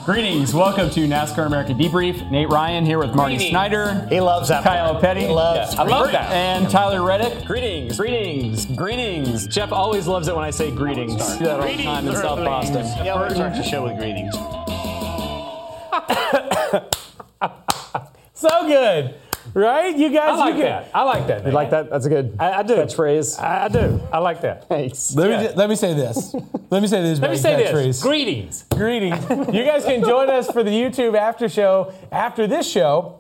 [0.08, 0.54] Greetings.
[0.54, 2.32] Welcome to NASCAR America Debrief.
[2.32, 3.52] Nate Ryan here with Marty Greetings.
[3.52, 4.08] Snyder.
[4.10, 4.63] He loves that.
[4.63, 5.04] Kyle part.
[5.04, 5.24] Petty.
[5.24, 5.76] He loves.
[5.76, 6.32] Yeah, I love that.
[6.32, 7.46] And Tyler Reddick.
[7.46, 7.98] Greetings.
[7.98, 8.65] Greetings.
[8.67, 9.48] Greetings.
[9.48, 11.13] Jeff always loves it when I say greetings.
[11.38, 12.86] Do that all the time in South Boston.
[13.04, 14.34] Yeah, we'll start the show with greetings.
[18.34, 19.15] So good,
[19.62, 19.96] right?
[19.98, 20.89] You guys, I like you that.
[20.93, 21.46] I like that.
[21.46, 21.89] You like that?
[21.89, 22.76] That's a good I, I do.
[22.76, 23.39] catchphrase.
[23.41, 24.00] I, I do.
[24.13, 24.67] I like that.
[24.70, 25.13] Thanks.
[25.15, 25.41] Let Yeah.
[25.50, 26.34] me let me say this.
[26.70, 27.20] Let me say this.
[27.20, 27.72] Let me say this.
[27.72, 28.02] catchphrase.
[28.04, 28.63] Greetings.
[28.72, 29.26] Greetings.
[29.54, 33.20] You guys can join us for the YouTube after show after this show.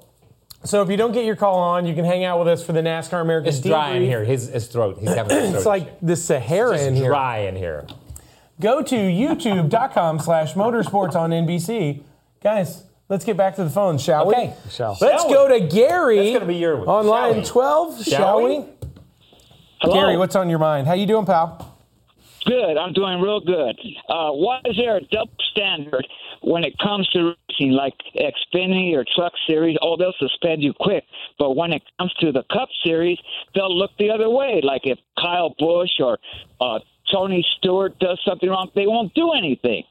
[0.63, 2.73] So if you don't get your call on, you can hang out with us for
[2.73, 4.05] the NASCAR American It's dry in Debrief.
[4.07, 4.23] here.
[4.25, 4.97] His, his throat.
[4.99, 5.55] He's having a throat.
[5.55, 7.07] It's like the Sahara Just in here.
[7.07, 7.85] dry in here.
[8.59, 12.01] Go to youtube.com slash motorsports on NBC.
[12.43, 14.53] Guys, let's get back to the phone, shall Okay.
[14.65, 14.71] we?
[14.71, 14.97] Shall.
[15.01, 15.59] Let's Shall go we?
[15.59, 16.87] to Gary That's gonna be your one.
[16.87, 17.43] on line we?
[17.45, 18.59] 12, shall, Shall we?
[18.59, 18.65] we?
[19.81, 19.93] Hello.
[19.93, 20.87] Gary, what's on your mind?
[20.87, 21.75] How you doing, pal?
[22.45, 22.77] Good.
[22.77, 23.77] I'm doing real good.
[24.07, 26.07] Uh, why is there a double standard
[26.41, 29.77] when it comes to racing, like Xfinity or Truck Series?
[29.81, 31.03] Oh, they'll suspend you quick.
[31.37, 33.19] But when it comes to the Cup Series,
[33.53, 34.61] they'll look the other way.
[34.63, 36.17] Like if Kyle Busch or
[36.61, 36.79] uh,
[37.11, 39.83] Tony Stewart does something wrong, they won't do anything.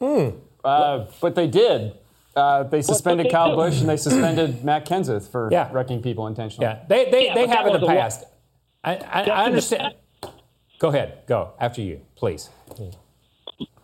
[0.00, 1.94] Uh, but they did.
[2.38, 3.56] Uh, they suspended they Kyle do.
[3.56, 5.68] Busch and they suspended Matt Kenseth for Yeah.
[5.72, 6.66] wrecking people intentionally.
[6.66, 8.24] Yeah, they they, Yeah, they have in the was a wa- past.
[8.84, 9.94] I, I, I the understand.
[10.78, 11.22] Go ahead.
[11.26, 12.50] Go after you, please.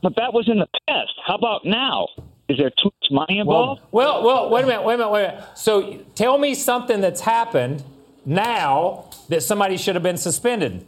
[0.02, 1.10] But that was in the past.
[1.26, 2.06] How about now?
[2.48, 3.80] Is there too much money involved?
[3.90, 5.44] Well, well, wait a minute, wait a minute, wait a minute.
[5.56, 7.82] So tell me something that's happened
[8.26, 10.86] now that somebody should have been suspended.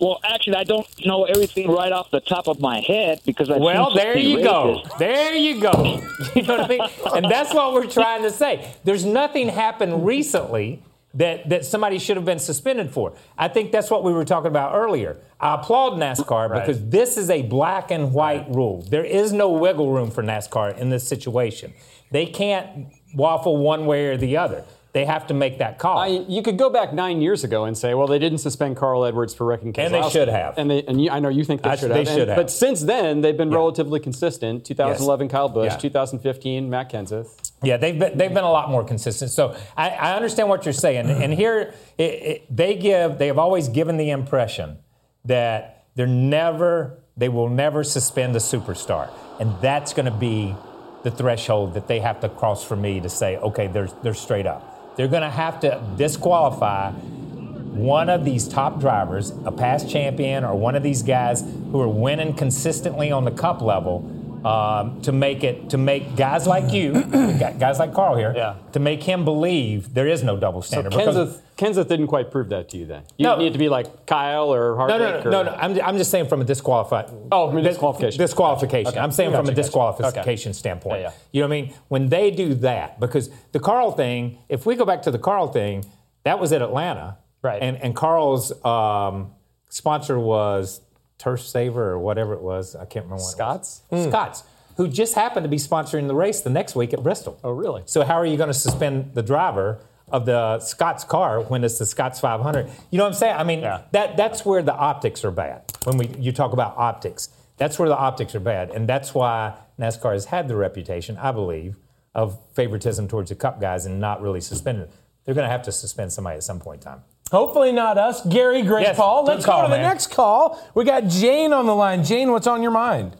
[0.00, 3.58] Well, actually, I don't know everything right off the top of my head because I.
[3.58, 4.82] Well, there you go.
[4.98, 6.02] There you go.
[6.34, 6.80] You know what I mean?
[7.16, 8.72] And that's what we're trying to say.
[8.84, 10.82] There's nothing happened recently
[11.14, 13.14] that, that somebody should have been suspended for.
[13.36, 15.16] I think that's what we were talking about earlier.
[15.40, 16.64] I applaud NASCAR Right.
[16.64, 18.82] because this is a black and white rule.
[18.82, 21.72] There is no wiggle room for NASCAR in this situation.
[22.10, 24.64] They can't waffle one way or the other.
[24.92, 25.98] They have to make that call.
[25.98, 29.04] I, you could go back nine years ago and say, well, they didn't suspend Carl
[29.04, 29.84] Edwards for wrecking Keselowski.
[29.84, 30.58] And they should have.
[30.58, 32.08] And, they, and you, I know you think they I- should they have.
[32.08, 32.36] should And- have.
[32.36, 34.64] But since then, they've been relatively consistent.
[34.64, 35.72] 2011, Kyle Busch.
[35.72, 35.76] Yeah.
[35.76, 37.52] 2015, Matt Kenseth.
[37.62, 39.30] Yeah, they've been, they've been a lot more consistent.
[39.30, 43.38] So I, I understand what you're saying, and here it, it, they give they have
[43.38, 44.78] always given the impression
[45.26, 50.54] that they're never they will never suspend a superstar, and that's going to be
[51.02, 54.46] the threshold that they have to cross for me to say, okay, they're they're straight
[54.46, 54.69] up.
[55.00, 60.54] They're going to have to disqualify one of these top drivers, a past champion, or
[60.54, 64.00] one of these guys who are winning consistently on the cup level,
[64.44, 68.54] um, to make it to make guys like you, guys like Carl here, Yeah.
[68.72, 70.90] to make him believe there is no double So standard.
[70.90, 73.02] because- Kenseth, Kenseth didn't quite prove that to you then.
[73.18, 73.36] You No.
[73.36, 74.88] need to be like Kyle or Harvick.
[74.88, 75.50] no, no, no, or, no, no.
[75.60, 77.10] I'm, I'm just saying from a disqualified.
[77.30, 78.18] Oh, from a disqualification.
[78.18, 78.88] Disqualification.
[78.92, 78.98] Okay.
[78.98, 79.62] I'm saying Gotcha, from a gotcha.
[79.62, 81.00] disqualification standpoint.
[81.00, 81.12] Yeah, yeah.
[81.32, 81.74] You know what I mean?
[81.88, 85.48] When they do that, because the Carl thing, if we go back to the Carl
[85.48, 85.84] thing,
[86.24, 87.18] that was at Atlanta.
[87.42, 87.62] Right.
[87.62, 89.32] And, and Carl's um,
[89.68, 90.80] sponsor was
[91.20, 92.74] Turf Saver or whatever it was.
[92.74, 93.82] I can't remember what Scott's?
[93.90, 94.04] It was.
[94.06, 94.10] Hmm.
[94.10, 94.42] Scott's,
[94.76, 97.38] who just happened to be sponsoring the race the next week at Bristol.
[97.44, 97.82] Oh, really?
[97.86, 99.78] So how are you going to suspend the driver
[100.10, 102.68] of the Scott's car when it's the Scott's 500?
[102.90, 103.36] You know what I'm saying?
[103.36, 103.82] I mean, Yeah.
[103.92, 105.70] that that's where the optics are bad.
[105.84, 107.28] When we you talk about optics,
[107.58, 111.30] that's where the optics are bad, and that's why NASCAR has had the reputation, I
[111.32, 111.76] believe,
[112.14, 114.88] of favoritism towards the Cup guys and not really suspending.
[115.24, 117.02] They're going to have to suspend somebody at some point in time.
[117.30, 118.24] Hopefully not us.
[118.26, 119.24] Gary, great Yes, call.
[119.24, 120.60] Let's call, go to the next call.
[120.74, 122.04] We got Jane on the line.
[122.04, 123.12] Jane, what's on your mind?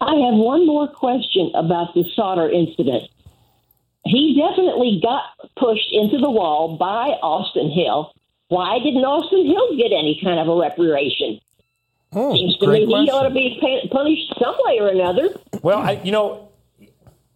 [0.00, 3.04] I have one more question about the Sauter incident.
[4.06, 5.22] He definitely got
[5.58, 8.12] pushed into the wall by Austin Hill.
[8.48, 11.38] Why didn't Austin Hill get any kind of a reparation?
[12.12, 13.60] Hmm, Seems to me great he ought to be
[13.92, 15.28] punished some way or another.
[15.62, 16.48] Well, I, you know,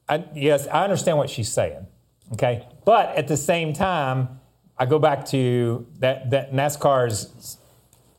[0.08, 1.86] I, yes, I understand what she's saying.
[2.32, 4.40] Okay, but at the same time,
[4.78, 7.58] I go back to that that NASCAR's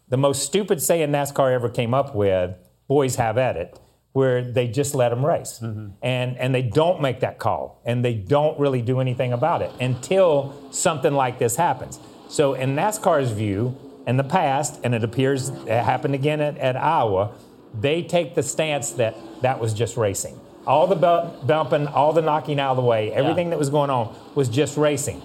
[0.07, 2.55] the most stupid saying NASCAR ever came up with.
[2.87, 3.79] Boys have at it,
[4.13, 5.89] where they just let them race, mm-hmm.
[6.01, 9.71] and and they don't make that call, and they don't really do anything about it
[9.81, 11.99] until something like this happens.
[12.29, 16.77] So, in NASCAR's view, in the past, and it appears it happened again at, at
[16.77, 17.33] Iowa,
[17.73, 20.39] they take the stance that that was just racing.
[20.67, 23.89] All the bu- bumping, all the knocking out of the way, everything that was going
[23.89, 25.21] on was just racing.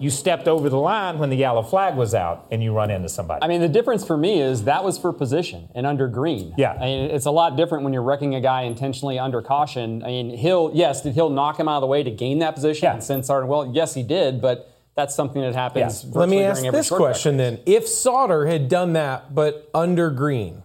[0.00, 3.08] You stepped over the line when the yellow flag was out, and you run into
[3.10, 3.42] somebody.
[3.42, 6.54] I mean, the difference for me is that was for position and under green.
[6.56, 6.72] Yeah.
[6.72, 10.02] I mean, it's a lot different when you're wrecking a guy intentionally under caution.
[10.02, 12.54] I mean, Hill, yes, did Hill knock him out of the way to gain that
[12.54, 13.70] position and send Sergeant well?
[13.74, 16.02] Yes, he did, but that's something that happens.
[16.06, 20.08] Let me ask this short track question then: If Sauter had done that, but under
[20.10, 20.62] green,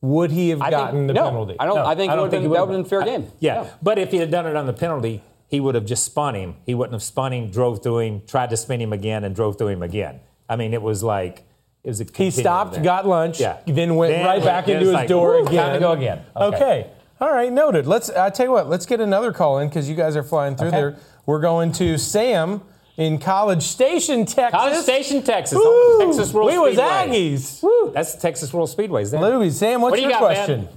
[0.00, 1.56] would he have I think- gotten the no, penalty?
[1.60, 3.28] I don't- I think it would've been- he that would've would've been fair I- game.
[3.38, 3.62] yeah.
[3.62, 3.68] Yeah.
[3.82, 5.22] but if he had done it on the penalty,
[5.54, 6.56] he would have just spun him.
[6.66, 9.56] He wouldn't have spun him, drove through him, tried to spin him again, and drove
[9.56, 10.18] through him again.
[10.48, 11.44] I mean, it was like
[11.84, 12.06] it was a.
[12.12, 12.82] He stopped, there.
[12.82, 13.58] got lunch, Yeah.
[13.66, 15.54] then went Then right went- back into his like, door again.
[15.54, 16.22] time to go again.
[16.36, 16.56] Okay.
[16.56, 16.90] Okay.
[17.20, 17.86] All right, noted.
[17.86, 18.10] Let's.
[18.10, 18.68] I tell you what.
[18.68, 20.76] Let's get another call in because you guys are flying through Okay.
[20.76, 20.96] there.
[21.24, 22.60] We're going to Sam
[22.96, 24.60] in College Station, Texas.
[24.60, 25.56] College Station, Texas.
[25.56, 25.62] Woo!
[25.64, 27.62] on the Texas World We was Aggies.
[27.62, 27.92] Woo.
[27.94, 29.12] That's Texas World Speedways.
[29.12, 29.20] There.
[29.20, 30.64] Louis, Sam, what's What do you your got, question?
[30.64, 30.68] man?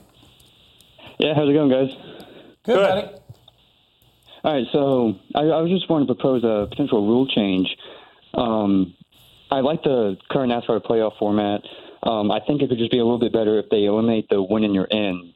[1.20, 1.90] Yeah, how's it going, guys?
[2.64, 3.17] Good, buddy.
[4.48, 7.68] All right, so I, I was just wanting to propose a potential rule change.
[8.34, 8.96] Um,
[9.52, 11.64] I like the current NASCAR playoff format.
[12.02, 14.42] Um, I think it could just be a little bit better if they eliminate the
[14.42, 15.34] win and you're in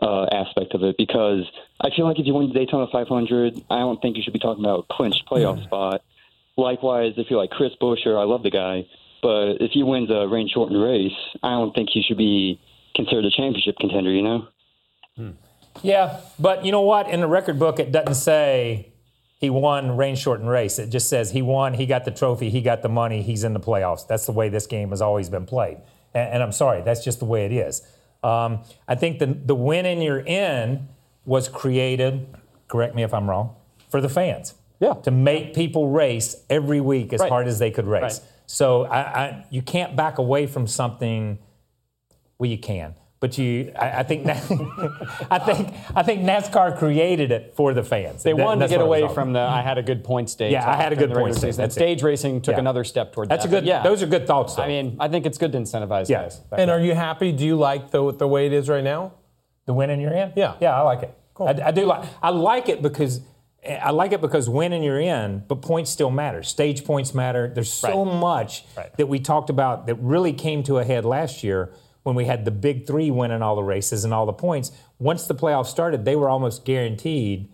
[0.00, 1.42] uh, aspect of it because
[1.80, 4.38] I feel like if you win the Daytona 500, I don't think you should be
[4.38, 6.02] talking about a clinched playoff spot.
[6.56, 8.86] Likewise, if you're like Chris Buescher, I love the guy,
[9.22, 12.60] but if he wins a rain shortened race, I don't think he should be
[12.94, 14.46] considered a championship contender, you know?
[15.82, 17.08] Yeah, but you know what?
[17.08, 18.92] In the record book, it doesn't say
[19.38, 20.78] he won rain shortened race.
[20.78, 23.54] It just says he won, he got the trophy, he got the money, he's in
[23.54, 24.06] the playoffs.
[24.06, 25.78] That's the way this game has always been played.
[26.14, 27.82] And, and I'm sorry, that's just the way it is.
[28.22, 30.88] Um, I think the, the win and you're in
[31.24, 32.26] was created,
[32.68, 33.56] correct me if I'm wrong,
[33.88, 34.54] for the fans.
[34.78, 34.94] Yeah.
[34.94, 37.28] To make people race every week as Right.
[37.28, 38.02] hard as they could race.
[38.02, 38.28] Right.
[38.46, 41.38] So I, I, you can't back away from something
[42.38, 43.72] well, you can, but you.
[43.78, 44.26] I, I think.
[45.30, 45.72] I think.
[45.94, 48.22] I think NASCAR created it for the fans.
[48.24, 50.02] They That- wanted to get what it was away from the I had a good
[50.04, 50.52] point stage.
[50.52, 51.50] Yeah, I had a good point stage.
[51.52, 51.62] season.
[51.62, 51.80] That's it.
[51.80, 52.58] Stage racing took Yeah.
[52.60, 53.48] another step toward That's that.
[53.48, 53.60] a good.
[53.60, 54.56] But yeah, Those are good thoughts.
[54.56, 54.64] Though.
[54.64, 56.22] I mean, I think it's good to incentivize Yeah.
[56.22, 56.40] guys.
[56.50, 57.30] And are you happy?
[57.32, 59.12] Do you like the the way it is right now?
[59.64, 60.32] the win and you're in.
[60.34, 60.54] Yeah.
[60.60, 61.14] yeah, I like it.
[61.38, 62.02] I, I do like.
[62.20, 63.20] I like it because.
[63.64, 66.42] I like it because win and you're in, but points still matter.
[66.42, 67.46] Stage points matter.
[67.54, 68.64] There's so much
[68.96, 71.70] that we talked about that really came to a head last year
[72.02, 74.72] when we had the big three winning all the races and all the points.
[74.98, 77.48] Once the playoffs started, they were almost guaranteed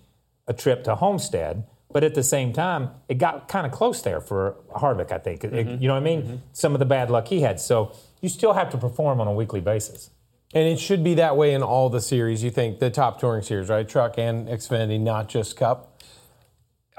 [0.46, 1.66] a trip to Homestead.
[1.90, 5.42] But at the same time, it got kind of close there for Harvick, I think.
[5.44, 5.82] It- Mm-hmm.
[5.82, 6.42] you know what I mean?
[6.52, 7.61] Some of the bad luck he had.
[7.61, 10.11] So you still have to perform on a weekly basis.
[10.54, 12.42] And it should be that way in all the series.
[12.42, 13.87] You think the top touring series, right?
[13.88, 16.00] Truck and Xfinity, not just Cup.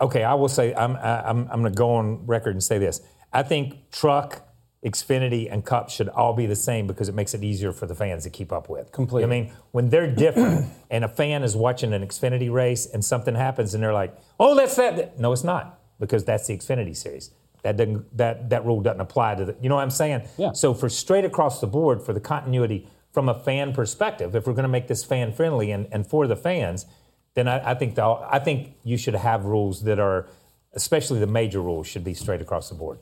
[0.02, 3.02] Okay, I will say I'm I'm I'm going to go on record and say this.
[3.34, 4.48] I think truck,
[4.86, 7.96] Xfinity, and Cup should all be the same because it makes it easier for the
[7.96, 8.92] fans to keep up with.
[8.92, 9.26] Completely.
[9.26, 13.36] I mean, when they're different, and a fan is watching an Xfinity race, and something
[13.36, 17.32] happens, and they're like, "Oh, that's that." No, it's not because that's the Xfinity series.
[17.64, 19.56] That doesn't that that rule doesn't apply to the.
[19.62, 20.28] You know what I'm saying?
[20.38, 20.54] Yeah.
[20.54, 24.54] So for straight across the board, for the continuity from a fan perspective, if we're
[24.54, 26.86] going to make this fan friendly and, and for the fans,
[27.34, 30.28] then I, I think the, I think you should have rules that are,
[30.74, 33.00] especially the major rules, should be straight across the board.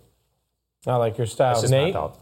[0.88, 1.94] I like your style, That's just my Nate.
[1.94, 2.18] thought.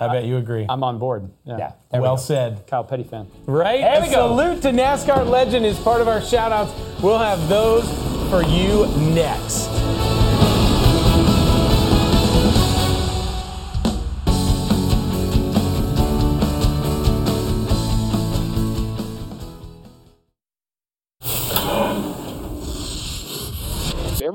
[0.00, 0.64] I bet you agree.
[0.68, 1.28] I'm on board.
[1.44, 1.56] Yeah.
[1.90, 2.22] there we well go.
[2.22, 2.66] said.
[2.68, 3.26] Kyle Petty fan.
[3.46, 3.80] Right?
[3.80, 4.28] There we go.
[4.28, 6.72] salute to NASCAR legend is part of our shout outs.
[7.02, 7.88] We'll have those
[8.30, 9.68] for you next.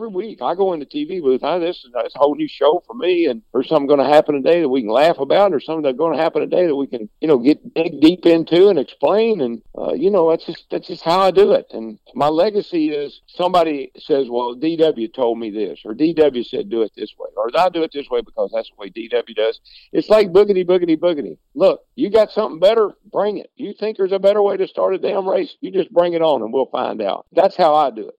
[0.04, 1.44] Every week I go in the TV booth.
[1.44, 4.36] I, this is a whole new show for me, and there's something going to happen
[4.36, 6.88] today that we can laugh about, or something that's going to happen today that we
[6.88, 9.40] can, you know, get dig deep into and explain.
[9.40, 11.68] And uh, you know, that's just that's just how I do it.
[11.72, 16.82] And my legacy is somebody says, "Well, DW told me this," or "DW said do
[16.82, 19.62] it this way," or "I do it this way because that's the way DW does."
[19.94, 21.38] It's like boogity boogity boogity.
[21.56, 23.52] Look, you got something better, bring it.
[23.56, 25.56] You think there's a better way to start a damn race?
[25.62, 27.26] You just bring it on, and we'll find out.
[27.32, 28.16] That's how I do it.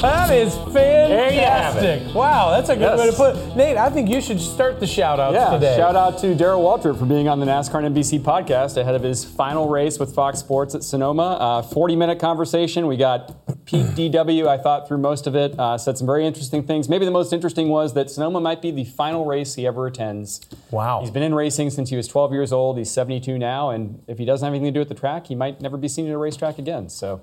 [0.00, 1.80] That is There you have it.
[1.80, 2.14] fantastic.
[2.14, 2.98] Wow, that's a good Yes.
[3.00, 3.56] way to put it.
[3.56, 5.76] Nate, I think you should start the shout outs Yeah, today.
[5.76, 9.02] shout out to Darrell Waltrip for being on the NASCAR and NBC podcast ahead of
[9.02, 11.36] his final race with Fox Sports at Sonoma.
[11.40, 12.86] Uh, 40 minute conversation.
[12.86, 13.34] We got
[13.64, 15.58] Pete DW, I thought, through most of it.
[15.58, 16.88] Uh, said some very interesting things.
[16.88, 20.40] Maybe the most interesting was that Sonoma might be the final race he ever attends.
[20.70, 21.00] Wow.
[21.00, 22.78] He's been in racing since he was 12 years old.
[22.78, 23.70] He's 72 now.
[23.70, 25.88] And if he doesn't have anything to do with the track, he might never be
[25.88, 26.88] seen at a racetrack again.
[26.88, 27.20] So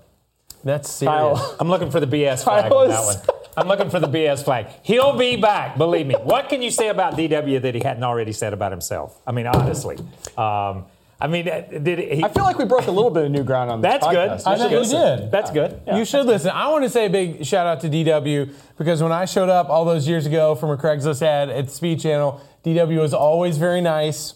[0.66, 1.16] That's serious.
[1.16, 3.38] Kyle, I'm looking for the BS flag Kyle on that is, one.
[3.56, 4.68] I'm looking for the BS flag.
[4.82, 6.16] He'll be back, believe me.
[6.16, 9.22] What can you say about DW that he hadn't already said about himself?
[9.26, 9.98] I mean, honestly.
[10.38, 10.86] Um,
[11.22, 12.24] I mean, uh, did he?
[12.24, 14.30] I feel like we broke a little bit of new ground on this That's good.
[14.32, 14.48] podcast.
[14.48, 15.32] I think we did.
[15.32, 15.82] That's good.
[15.96, 16.50] You should listen.
[16.50, 19.70] I want to say a big shout out to DW because when I showed up
[19.70, 23.58] all those years ago from a Craigslist ad at the Speed Channel, DW was always
[23.58, 24.34] very nice.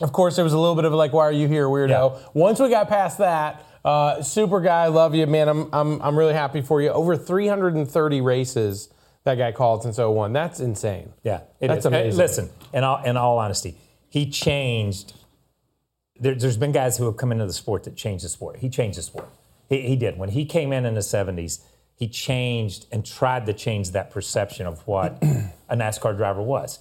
[0.00, 2.60] Of course, there was a little bit of like, "Why are you here, weirdo?" Once
[2.60, 5.48] we got past that, uh, super guy, love you, man.
[5.48, 6.88] I'm, I'm I'm really happy for you.
[6.88, 8.88] Over 330 races
[9.24, 10.32] that guy called since 01.
[10.32, 11.12] That's insane.
[11.22, 11.92] Yeah, it That's is.
[11.92, 12.18] Hey, amazing.
[12.18, 13.76] listen, in all, in all honesty,
[14.08, 15.14] he changed.
[16.16, 18.58] There, there's been guys who have come into the sport that changed the sport.
[18.58, 19.28] He changed the sport.
[19.68, 20.18] He, he did.
[20.18, 21.60] When he came in in the 70s,
[21.96, 25.18] he changed and tried to change that perception of what
[25.68, 26.78] a NASCAR driver was.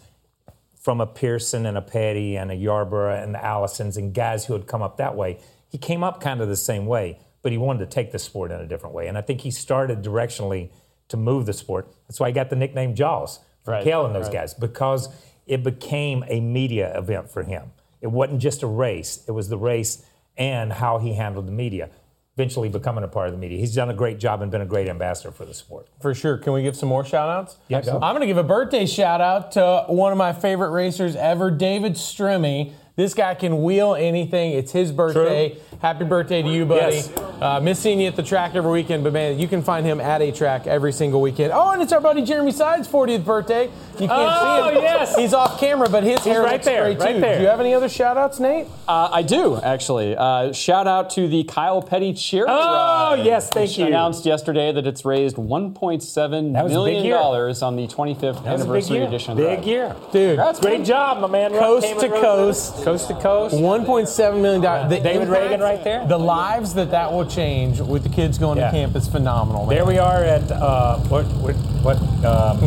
[0.80, 4.54] From a Pearson and a Petty and a Yarborough and the Allisons and guys who
[4.54, 5.40] had come up that way,
[5.74, 8.52] he came up kind of the same way, but he wanted to take the sport
[8.52, 9.08] in a different way.
[9.08, 10.70] And I think he started directionally
[11.08, 11.92] to move the sport.
[12.08, 14.34] That's why he got the nickname Jaws from Right, Cale and those right.
[14.34, 15.10] guys because
[15.48, 17.72] it became a media event for him.
[18.02, 20.06] It wasn't just a race, it was the race
[20.38, 21.90] and how he handled the media,
[22.38, 23.58] eventually becoming a part of the media.
[23.58, 25.88] He's done a great job and been a great ambassador for the sport.
[26.02, 26.38] For sure.
[26.38, 27.58] Can we give some more shout outs?
[27.68, 27.80] Yeah.
[27.80, 31.50] I'm going to give a birthday shout out to one of my favorite racers ever,
[31.50, 32.74] David Stremme.
[32.96, 34.52] This guy can wheel anything.
[34.52, 35.58] It's his birthday.
[35.82, 36.98] Happy birthday to you, buddy.
[36.98, 37.12] Yes.
[37.42, 40.00] Uh, miss seeing you at the track every weekend, but man, you can find him
[40.00, 41.52] at a track every single weekend.
[41.54, 43.64] Oh, and it's our buddy Jeremy Sides' 40th birthday.
[44.00, 44.78] You can't Oh, see him.
[44.78, 45.16] Oh yes.
[45.16, 47.20] He's off camera, but his hair right looks there, great right too.
[47.22, 47.38] there.
[47.38, 48.68] Do you have any other shout outs, Nate?
[48.88, 50.16] Uh, I do actually.
[50.16, 53.88] Uh, shout out to the Kyle Petty charity Oh, ride, yes, thank which you.
[53.88, 57.16] Announced yesterday that it's raised 1.7 That was a big million year.
[57.16, 59.08] dollars on the 25th That was a big anniversary year.
[59.08, 59.32] edition.
[59.32, 59.68] of the Big ride.
[59.68, 59.96] year.
[60.12, 60.86] Dude, Congrats, Great man.
[60.86, 61.52] job, my man.
[61.52, 62.83] coast to and rode coast.
[62.86, 63.08] With us.
[63.08, 63.56] Coast to coast.
[63.56, 64.62] $1.7 million.
[64.62, 66.06] The David impact- Reagan right there.
[66.08, 68.66] The lives that that will change with the kids going Yeah.
[68.68, 69.66] to camp is phenomenal.
[69.66, 69.76] Man.
[69.76, 72.58] There we are at uh, what what what um,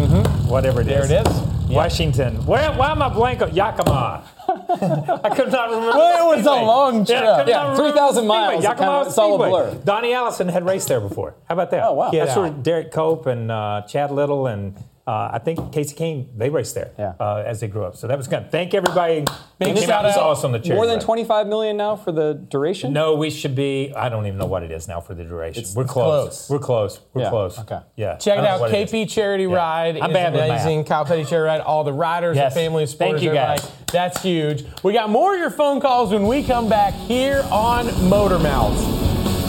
[0.49, 1.09] whatever it is.
[1.09, 1.09] Mm-hmm.
[1.09, 1.41] There it is.
[1.69, 2.47] Washington.
[2.47, 3.43] Where, why am I blank?
[3.43, 4.23] on- Yakima.
[4.49, 5.99] I could not remember.
[5.99, 7.19] Well, it was a long trip.
[7.23, 9.51] I could Yeah, 3,000 miles, it Yakima kinda- it's all a Speedway.
[9.73, 9.75] blur.
[9.85, 11.35] Donnie Allison had raced there before.
[11.49, 11.83] How about that?
[11.83, 12.11] Oh, wow.
[12.13, 12.51] Get That's where.
[12.51, 16.91] Derek Cope and uh, Chad Little and uh, I think Kasey Kahne they raced there
[16.99, 17.13] Yeah.
[17.21, 17.95] uh, as they grew up.
[17.97, 18.51] So that was good.
[18.51, 19.25] Thank everybody.
[19.59, 20.05] Big shout out.
[20.05, 20.53] Was awesome.
[20.53, 21.05] The More than ride.
[21.05, 22.93] 25 million now for the duration.
[22.93, 23.93] No, we should be.
[23.95, 25.61] I don't even know what it is now for the duration.
[25.61, 26.47] It's- We're it's close.
[26.47, 26.51] close.
[26.51, 27.01] We're close.
[27.15, 27.59] We're Yeah, close.
[27.61, 27.79] okay.
[27.95, 28.17] Yeah.
[28.17, 28.61] Check it out.
[28.61, 28.91] what is.
[28.91, 30.51] KP Charity Ride I'm is bad with math.
[30.63, 30.85] amazing.
[30.85, 31.61] Kyle Petty Charity Ride.
[31.61, 32.53] All the riders, Yes.
[32.53, 33.61] the family of Thank you, guys.
[33.61, 33.83] everybody.
[33.93, 34.65] That's huge.
[34.83, 38.83] We got more of your phone calls when we come back here on Motor Mouths.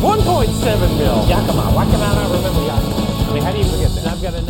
[0.01, 1.27] 1.7 mil.
[1.27, 1.63] Yakima.
[1.73, 3.29] Why can I not remember Yakima?
[3.29, 4.07] I mean, how do you forget And that?
[4.13, 4.41] I've got a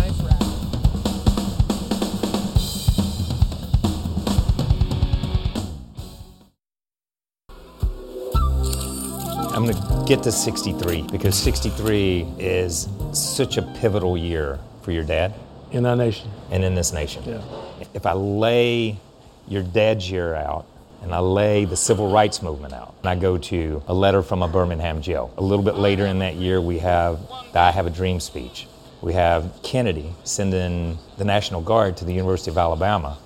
[9.68, 15.34] going to get to 63 because 63 is such a pivotal year for your dad
[15.72, 16.30] in our nation.
[16.51, 17.24] and in this nation.
[17.26, 17.41] Yeah.
[17.93, 18.97] If I lay
[19.47, 20.65] your dad's year out
[21.01, 24.41] and I lay the civil rights movement out, and I go to a letter from
[24.41, 25.32] a Birmingham jail.
[25.38, 27.20] A little bit later in that year, we have
[27.53, 28.68] the I Have a Dream speech.
[29.01, 33.20] We have Kennedy sending the National Guard to the University of Alabama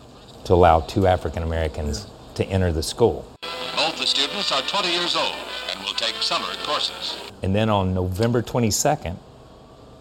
[0.46, 3.26] to allow two African Americans to enter the school.
[3.78, 5.51] Both the students are 20 years old and will
[6.02, 7.16] take summer courses.
[7.44, 9.18] And then on November 22nd,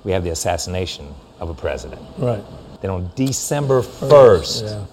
[0.04, 2.00] we have the assassination of a president.
[2.18, 2.42] Right.
[2.80, 4.84] Then on December 1st, Yeah.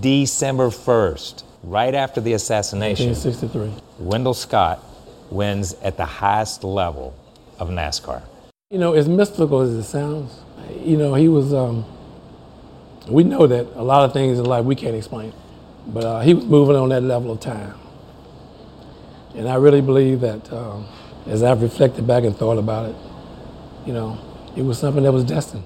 [0.00, 3.82] December 1st, right after the assassination, 1963.
[3.98, 4.82] Wendell Scott
[5.30, 7.14] wins at the highest level
[7.58, 8.22] of NASCAR.
[8.70, 10.40] You know, as mystical as it sounds,
[10.84, 11.52] you know, he was.
[11.52, 11.84] Um,
[13.08, 15.32] we know that a lot of things in life we can't explain,
[15.88, 17.74] but uh, he was moving on that level of time.
[19.34, 20.86] And I really believe that um,
[21.26, 22.96] as I've reflected back and thought about it,
[23.86, 24.18] you know,
[24.56, 25.64] it was something that was destined.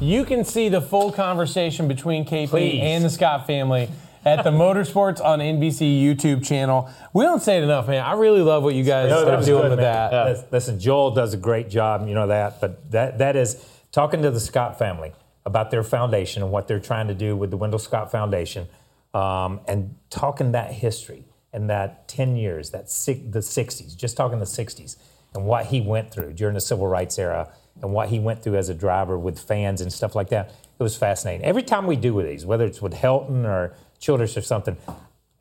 [0.00, 2.80] You can see the full conversation between KP Please.
[2.82, 3.88] and the Scott family
[4.24, 6.90] at the Motorsports on NBC YouTube channel.
[7.12, 8.04] We don't say it enough, man.
[8.04, 10.10] I really love what you guys No, are doing good, with man.
[10.10, 10.24] that.
[10.26, 14.22] Listen- Listen, Joel does a great job, you know that, but that that is talking
[14.22, 15.12] to the Scott family
[15.44, 18.66] about their foundation and what they're trying to do with the Wendell Scott Foundation,
[19.14, 24.38] um, and talking that history and that ten years, that six, the '60s, just talking
[24.38, 24.96] the '60s
[25.34, 27.50] and what he went through during the civil rights era
[27.80, 30.50] and what he went through as a driver with fans and stuff like that.
[30.78, 31.44] It was fascinating.
[31.44, 34.76] Every time we do with these, whether it's with Helton or Childress or something,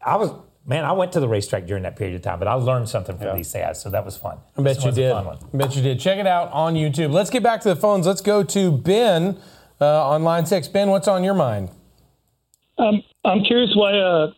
[0.06, 0.32] I was
[0.66, 3.18] man, I went to the racetrack during that period of time, but I learned something
[3.18, 4.38] from these ads, so that was fun.
[4.58, 5.12] I bet This you did.
[5.12, 5.38] fun one.
[5.54, 6.00] I bet you did.
[6.00, 7.12] Check it out on YouTube.
[7.12, 8.06] Let's get back to the phones.
[8.06, 9.38] Let's go to Ben
[9.82, 10.68] uh, on line six.
[10.68, 11.70] Ben, what's on your mind?
[12.78, 14.32] Um, I'm curious why uh,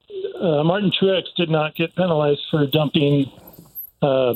[0.44, 3.32] uh, Martin Truex did not get penalized for dumping
[4.02, 4.36] uh,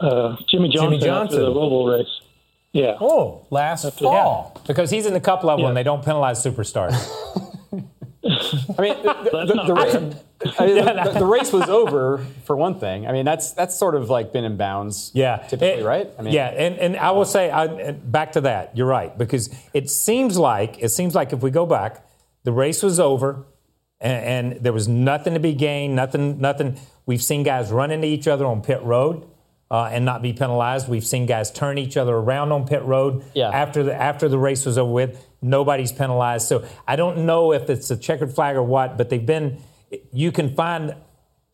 [0.00, 1.10] uh, Jimmie Johnson, Johnson.
[1.22, 2.20] after the Roval race.
[2.72, 2.96] Yeah.
[3.00, 4.60] Oh, last fall.
[4.66, 6.92] Because he's in a couple of and they don't penalize superstars.
[8.24, 9.94] I mean, the, the, the, race,
[10.58, 13.06] I mean, the- the- the race was over for one thing.
[13.06, 15.10] I mean, that's that's sort of like been in bounds.
[15.12, 16.08] Yeah, typically, It- right?
[16.18, 18.76] I mean, yeah, and, and I will say I, back to that.
[18.76, 22.06] You're right because it seems like it seems like if we go back,
[22.44, 23.44] the race was over,
[24.02, 25.96] and, and there was nothing to be gained.
[25.96, 26.78] Nothing, nothing.
[27.06, 29.26] We've seen guys run into each other on pit road.
[29.70, 30.86] Uh, and not be penalized.
[30.86, 33.48] We've seen guys turn each other around on pit road Yeah.
[33.48, 35.24] after the after the race was over with.
[35.40, 36.46] Nobody's penalized.
[36.46, 39.62] So I don't know if it's a checkered flag or what, but they've been.
[40.12, 40.94] You can find.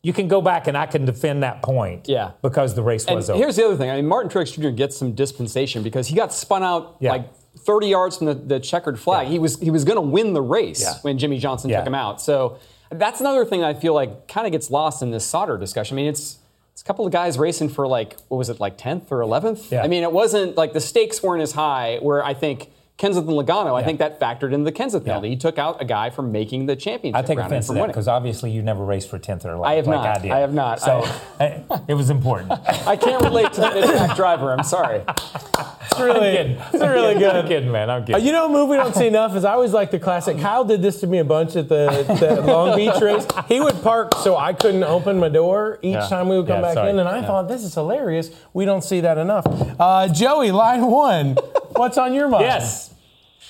[0.03, 2.09] You can go back and I can defend that point.
[2.09, 2.31] Yeah.
[2.41, 3.39] Because the race And was over.
[3.39, 3.89] here's the other thing.
[3.89, 4.71] I mean, Martin Truex Jr.
[4.71, 7.29] gets some dispensation because he got spun out like
[7.65, 9.27] 30 yards from the, the checkered flag.
[9.27, 10.93] He was he was going to win the race Yeah.
[11.01, 11.77] when Jimmie Johnson Yeah.
[11.79, 12.21] took him out.
[12.21, 12.57] So
[12.91, 15.95] that's another thing I feel like kind of gets lost in this solder discussion.
[15.95, 16.37] I mean, it's
[16.73, 19.69] it's a couple of guys racing for like what was it like 10th or 11th?
[19.71, 19.83] Yeah.
[19.83, 21.99] I mean, it wasn't like the stakes weren't as high.
[22.01, 22.71] Where I think.
[22.99, 25.29] Kenseth and Logano, I think that factored into the Kenseth penalty.
[25.29, 28.09] He took out a guy from making the championship I take offense to that because
[28.09, 29.65] obviously you never raced for 10th or 11th.
[29.65, 30.29] I have like not.
[30.29, 30.35] I.
[30.35, 30.81] I have not.
[30.81, 31.09] So
[31.87, 32.51] it was important.
[32.85, 34.51] I can't relate to the mid-pack driver.
[34.51, 35.01] I'm sorry.
[35.91, 36.51] It's really, good.
[36.73, 37.35] it's really good.
[37.35, 37.47] I'm good.
[37.47, 37.89] kidding, man.
[37.89, 38.23] I'm kidding.
[38.25, 40.37] you know, a move we don't see enough is I always like the classic.
[40.39, 41.87] Kyle did this to me a bunch at the,
[42.19, 43.25] the Long Beach race.
[43.47, 46.07] He would park so I couldn't open my door each Yeah.
[46.07, 46.89] time we would come Yeah, back sorry.
[46.91, 47.25] in, and I Yeah.
[47.27, 48.29] thought this is hilarious.
[48.53, 49.45] We don't see that enough.
[49.79, 51.37] Uh, Joey, line one.
[51.75, 52.43] What's on your mind?
[52.45, 52.93] yes.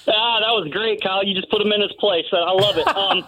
[0.08, 1.24] Ah, that was great, Kyle.
[1.24, 2.26] You just put him in his place.
[2.32, 2.88] I love it.
[2.88, 3.24] Um,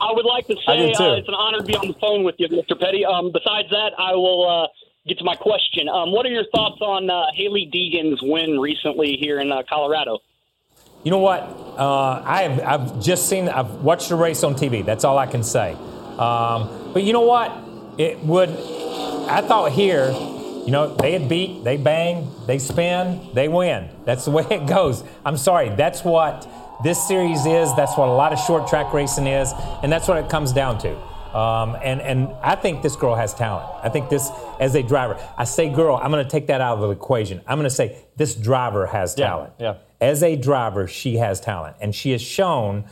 [0.00, 2.36] I would like to say uh, it's an honor to be on the phone with
[2.38, 2.78] you, Mr.
[2.78, 3.04] Petty.
[3.04, 4.66] Um, besides that, I will uh,
[5.06, 5.88] get to my question.
[5.88, 10.20] Um, what are your thoughts on uh, Hailie Deegan's win recently here in uh, Colorado?
[11.02, 11.40] You know what?
[11.40, 14.84] Uh, I have, I've just seen, I've watched the race on TV.
[14.84, 15.72] That's all I can say.
[15.72, 17.52] Um, but you know what?
[17.98, 23.48] It would, I thought here, you know, they had beat, they bang, they spin, they
[23.48, 23.90] win.
[24.06, 25.04] That's the way it goes.
[25.26, 25.68] I'm sorry.
[25.68, 26.48] That's what
[26.82, 27.74] this series is.
[27.74, 29.52] That's what a lot of short track racing is.
[29.82, 31.13] And that's what it comes down to.
[31.34, 33.68] Um, and, and I think this girl has talent.
[33.82, 34.30] I think this,
[34.60, 37.40] as a driver, I say girl, I'm going to take that out of the equation.
[37.46, 39.52] I'm going to say this driver has talent.
[39.58, 40.08] Yeah, yeah.
[40.08, 41.76] as a driver, she has talent.
[41.80, 42.84] And she has shown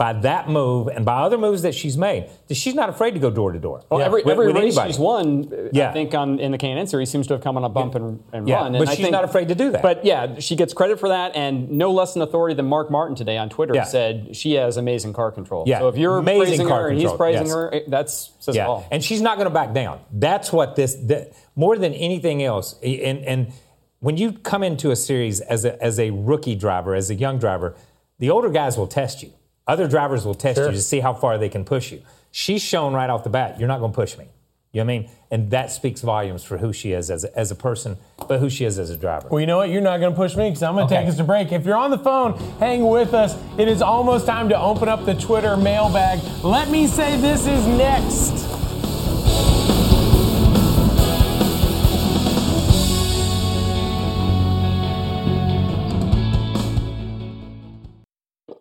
[0.00, 3.20] by that move and by other moves that she's made that she's not afraid to
[3.20, 3.82] go door to door.
[3.90, 4.92] Well, every, with- every with race anybody.
[4.92, 5.90] she's won, uh, Yeah.
[5.90, 8.18] I think on in the K&N series seems to have come on a bump and,
[8.32, 8.72] and Yeah, run.
[8.72, 9.82] but and she's think- not afraid to do that.
[9.82, 13.14] But yeah, she gets credit for that, and no less an authority than Mark Martin
[13.14, 13.84] today on Twitter Yeah.
[13.84, 15.64] said she has amazing car control.
[15.66, 17.54] Yeah, So if you're amazing praising car her and he's praising yes.
[17.54, 18.86] her, that's says yeah, all.
[18.90, 20.00] and she's not going to back down.
[20.10, 22.74] That's what this that, more than anything else.
[22.82, 23.52] And and
[23.98, 27.38] when you come into a series as a as a rookie driver, as a young
[27.38, 27.74] driver,
[28.18, 29.30] the older guys will test you.
[29.70, 30.66] Other drivers will test Sure.
[30.66, 32.02] you to see how far they can push you.
[32.32, 34.24] She's shown right off the bat, you're not going to push me.
[34.72, 35.10] You know what I mean?
[35.32, 37.96] And that speaks volumes for who she is as a, as a person,
[38.28, 39.28] but who she is as a driver.
[39.28, 39.68] Well, you know what?
[39.68, 41.02] You're not going to push me because I'm going to Okay.
[41.04, 41.50] take us to break.
[41.52, 43.36] If you're on the phone, hang with us.
[43.58, 46.20] It is almost time to open up the Twitter mailbag.
[46.44, 48.59] Let me say this is next.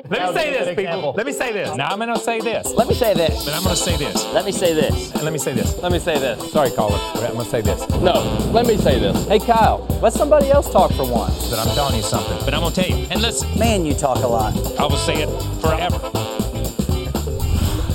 [0.10, 1.14] Let me say this, people.
[1.16, 1.76] Let me say this.
[1.76, 2.68] Now I'm going to say this.
[2.74, 3.45] Let me say this.
[3.45, 4.26] Then I'm going to say this.
[4.34, 5.12] Let me say this.
[5.14, 5.78] And let me say this.
[5.78, 6.51] Let me say this.
[6.51, 6.97] Sorry, caller.
[7.16, 7.88] I'm going to say this.
[8.01, 8.14] No,
[8.51, 9.28] let me say this.
[9.28, 11.49] Hey, Kyle, let somebody else talk for once.
[11.49, 12.38] But I'm telling you something.
[12.43, 13.07] But I'm going to tell you.
[13.12, 13.57] And listen.
[13.60, 14.55] Man, you talk a lot.
[14.80, 15.99] I will say it forever.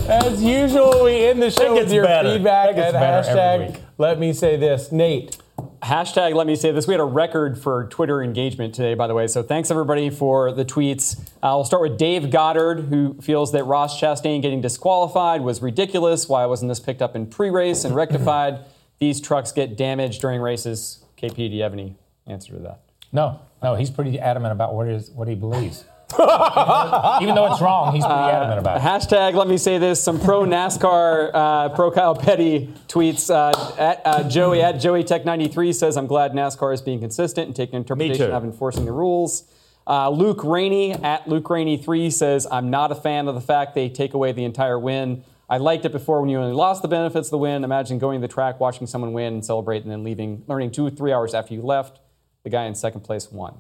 [0.08, 2.34] As usual, we end the show with your better.
[2.34, 4.90] feedback at hashtag let me say this.
[4.90, 5.36] Nate.
[5.85, 6.87] Hashtag let me say this.
[6.87, 9.26] We had a record for Twitter engagement today, by the way.
[9.26, 11.20] So thanks everybody for the tweets.
[11.43, 16.26] Uh, we'll start with Dave Goddard, who feels that Ross Chastain getting disqualified was ridiculous.
[16.26, 18.61] Why wasn't this picked up in pre-race and rectified?
[18.99, 21.05] These trucks get damaged during races.
[21.20, 22.80] KP, do you have any answer to that?
[23.12, 25.85] No, no, he's pretty adamant about what, is, what he believes.
[27.22, 28.82] Even though it's wrong, he's pretty adamant about it.
[28.82, 30.02] Hashtag let me say this.
[30.02, 33.30] Some pro NASCAR, uh, pro Kyle Petty tweets.
[33.32, 37.46] Uh, at, uh, Joey at Joey Tech 93 says, I'm glad NASCAR is being consistent
[37.48, 38.32] and taking interpretation too.
[38.32, 39.44] of enforcing the rules.
[39.86, 43.74] Uh, Luke Rainey at Luke Rainey 3 says, I'm not a fan of the fact
[43.74, 45.24] they take away the entire win.
[45.48, 47.64] I liked it before when you only lost the benefits of the win.
[47.64, 50.86] Imagine going to the track, watching someone win and celebrate, and then leaving, learning two
[50.86, 52.00] or three hours after you left.
[52.44, 53.58] The guy in second place won.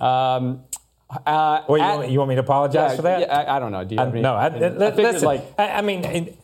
[0.00, 0.62] Um,
[1.10, 3.20] uh, Well, you, at- want, you want me to apologize yeah, for that?
[3.20, 3.84] Yeah, I, I don't know.
[3.84, 6.36] Do you I- have any- no, I, figured, listen, like, I, I mean,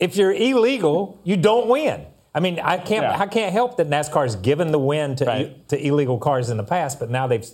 [0.00, 2.06] if you're illegal, you don't win.
[2.34, 3.18] I mean, I can't, Yeah.
[3.18, 5.68] I can't help that NASCAR's given the win to, Right.
[5.70, 7.46] to illegal cars in the past, but now they've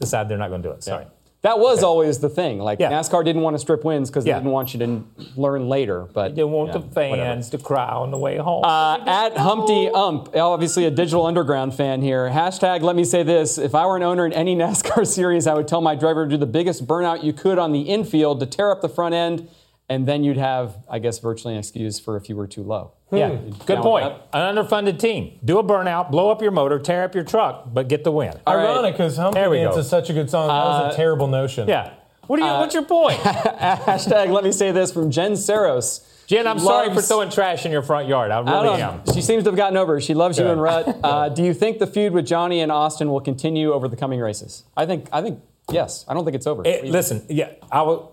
[0.00, 0.82] decided they're not going to do it.
[0.82, 1.06] Sorry.
[1.42, 2.60] That was always the thing.
[2.60, 2.92] Like Yeah.
[2.92, 4.34] NASCAR didn't want to strip wins because Yeah.
[4.34, 5.02] they didn't want you to
[5.36, 6.06] learn later.
[6.12, 8.64] But They want yeah, the fans to cry on the way home.
[8.64, 12.30] Uh, at Humpty Hump, obviously a digital underground fan here.
[12.30, 13.58] Hashtag let me say this.
[13.58, 16.30] If I were an owner in any NASCAR series, I would tell my driver to
[16.30, 19.48] do the biggest burnout you could on the infield to tear up the front end,
[19.92, 22.92] and then you'd have, I guess, virtually an excuse for if you were too low.
[23.10, 23.36] Yeah,
[23.66, 24.04] good point.
[24.06, 24.28] that?
[24.32, 25.38] An underfunded team.
[25.44, 28.34] Do a burnout, blow up your motor, tear up your truck, but get the win.
[28.48, 30.48] Ironic because Humpty There we Dance is such a good song.
[30.48, 31.68] That was Uh, a terrible notion.
[31.68, 31.90] Yeah.
[32.26, 33.18] What are you, Uh, what's your point?
[33.20, 36.08] Hashtag let me say this from Jen Saros.
[36.26, 38.30] Jen, I'm She sorry for throwing trash in your front yard.
[38.30, 39.14] I I really don't am.
[39.14, 39.98] She seems to have gotten over.
[39.98, 40.02] it.
[40.02, 40.86] She loves you and Rut.
[41.04, 44.20] Uh, do you think the feud with Johnny and Austin will continue over the coming
[44.20, 44.62] races?
[44.76, 45.08] I think.
[45.12, 45.40] I think
[45.70, 46.06] yes.
[46.08, 46.62] I don't think it's over.
[46.66, 48.12] Eh, listen, yeah, I will.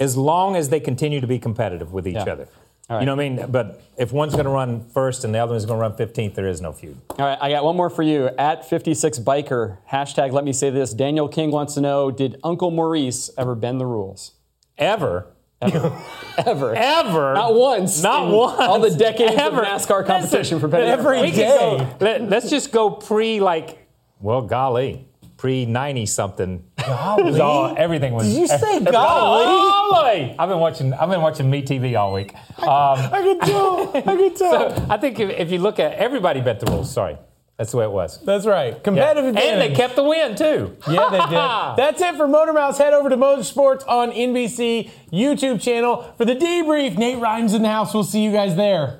[0.00, 2.22] As long as they continue to be competitive with each Yeah.
[2.32, 2.48] other,
[2.88, 3.00] right.
[3.00, 3.46] you know what I mean.
[3.50, 6.34] But if one's going to run first and the other one's going to run 15th,
[6.34, 6.96] there is no feud.
[7.18, 8.30] All right, I got one more for you.
[8.38, 10.92] At 56 Biker, hashtag let me say this.
[10.94, 14.32] Daniel King wants to know Did Uncle Maurice ever bend the rules?
[14.78, 15.26] Ever.
[15.62, 15.92] Ever.
[16.38, 16.74] Ever.
[16.74, 17.34] Ever.
[17.34, 18.02] Not once.
[18.02, 18.58] Not once.
[18.60, 19.60] All the decades Ever.
[19.60, 20.86] of NASCAR competition for Petty.
[20.86, 21.86] Every day.
[22.00, 23.86] Let, us just go pre, like,
[24.20, 25.06] well, golly,
[25.40, 26.62] pre 90 something.
[26.86, 27.40] Golly?
[27.40, 28.26] all, everything was.
[28.26, 29.44] Did you say golly?
[29.46, 30.36] golly?
[30.38, 30.92] I've been watching.
[30.92, 32.34] I've been watching Me TV all week.
[32.58, 33.90] Um, I can tell.
[33.96, 34.76] I can tell.
[34.76, 36.92] so I think if, if you look at everybody bet the rules.
[36.92, 37.16] Sorry,
[37.56, 38.22] that's the way it was.
[38.22, 38.84] That's right.
[38.84, 39.40] Competitive Yeah.
[39.40, 40.76] And they kept the win too.
[40.86, 41.76] Yeah, they did.
[41.78, 42.76] That's it for Motor Mouths.
[42.76, 46.98] Head over to Motorsports on NBC YouTube channel for the debrief.
[46.98, 47.94] Nate Ryan's in the house.
[47.94, 48.99] We'll see you guys there.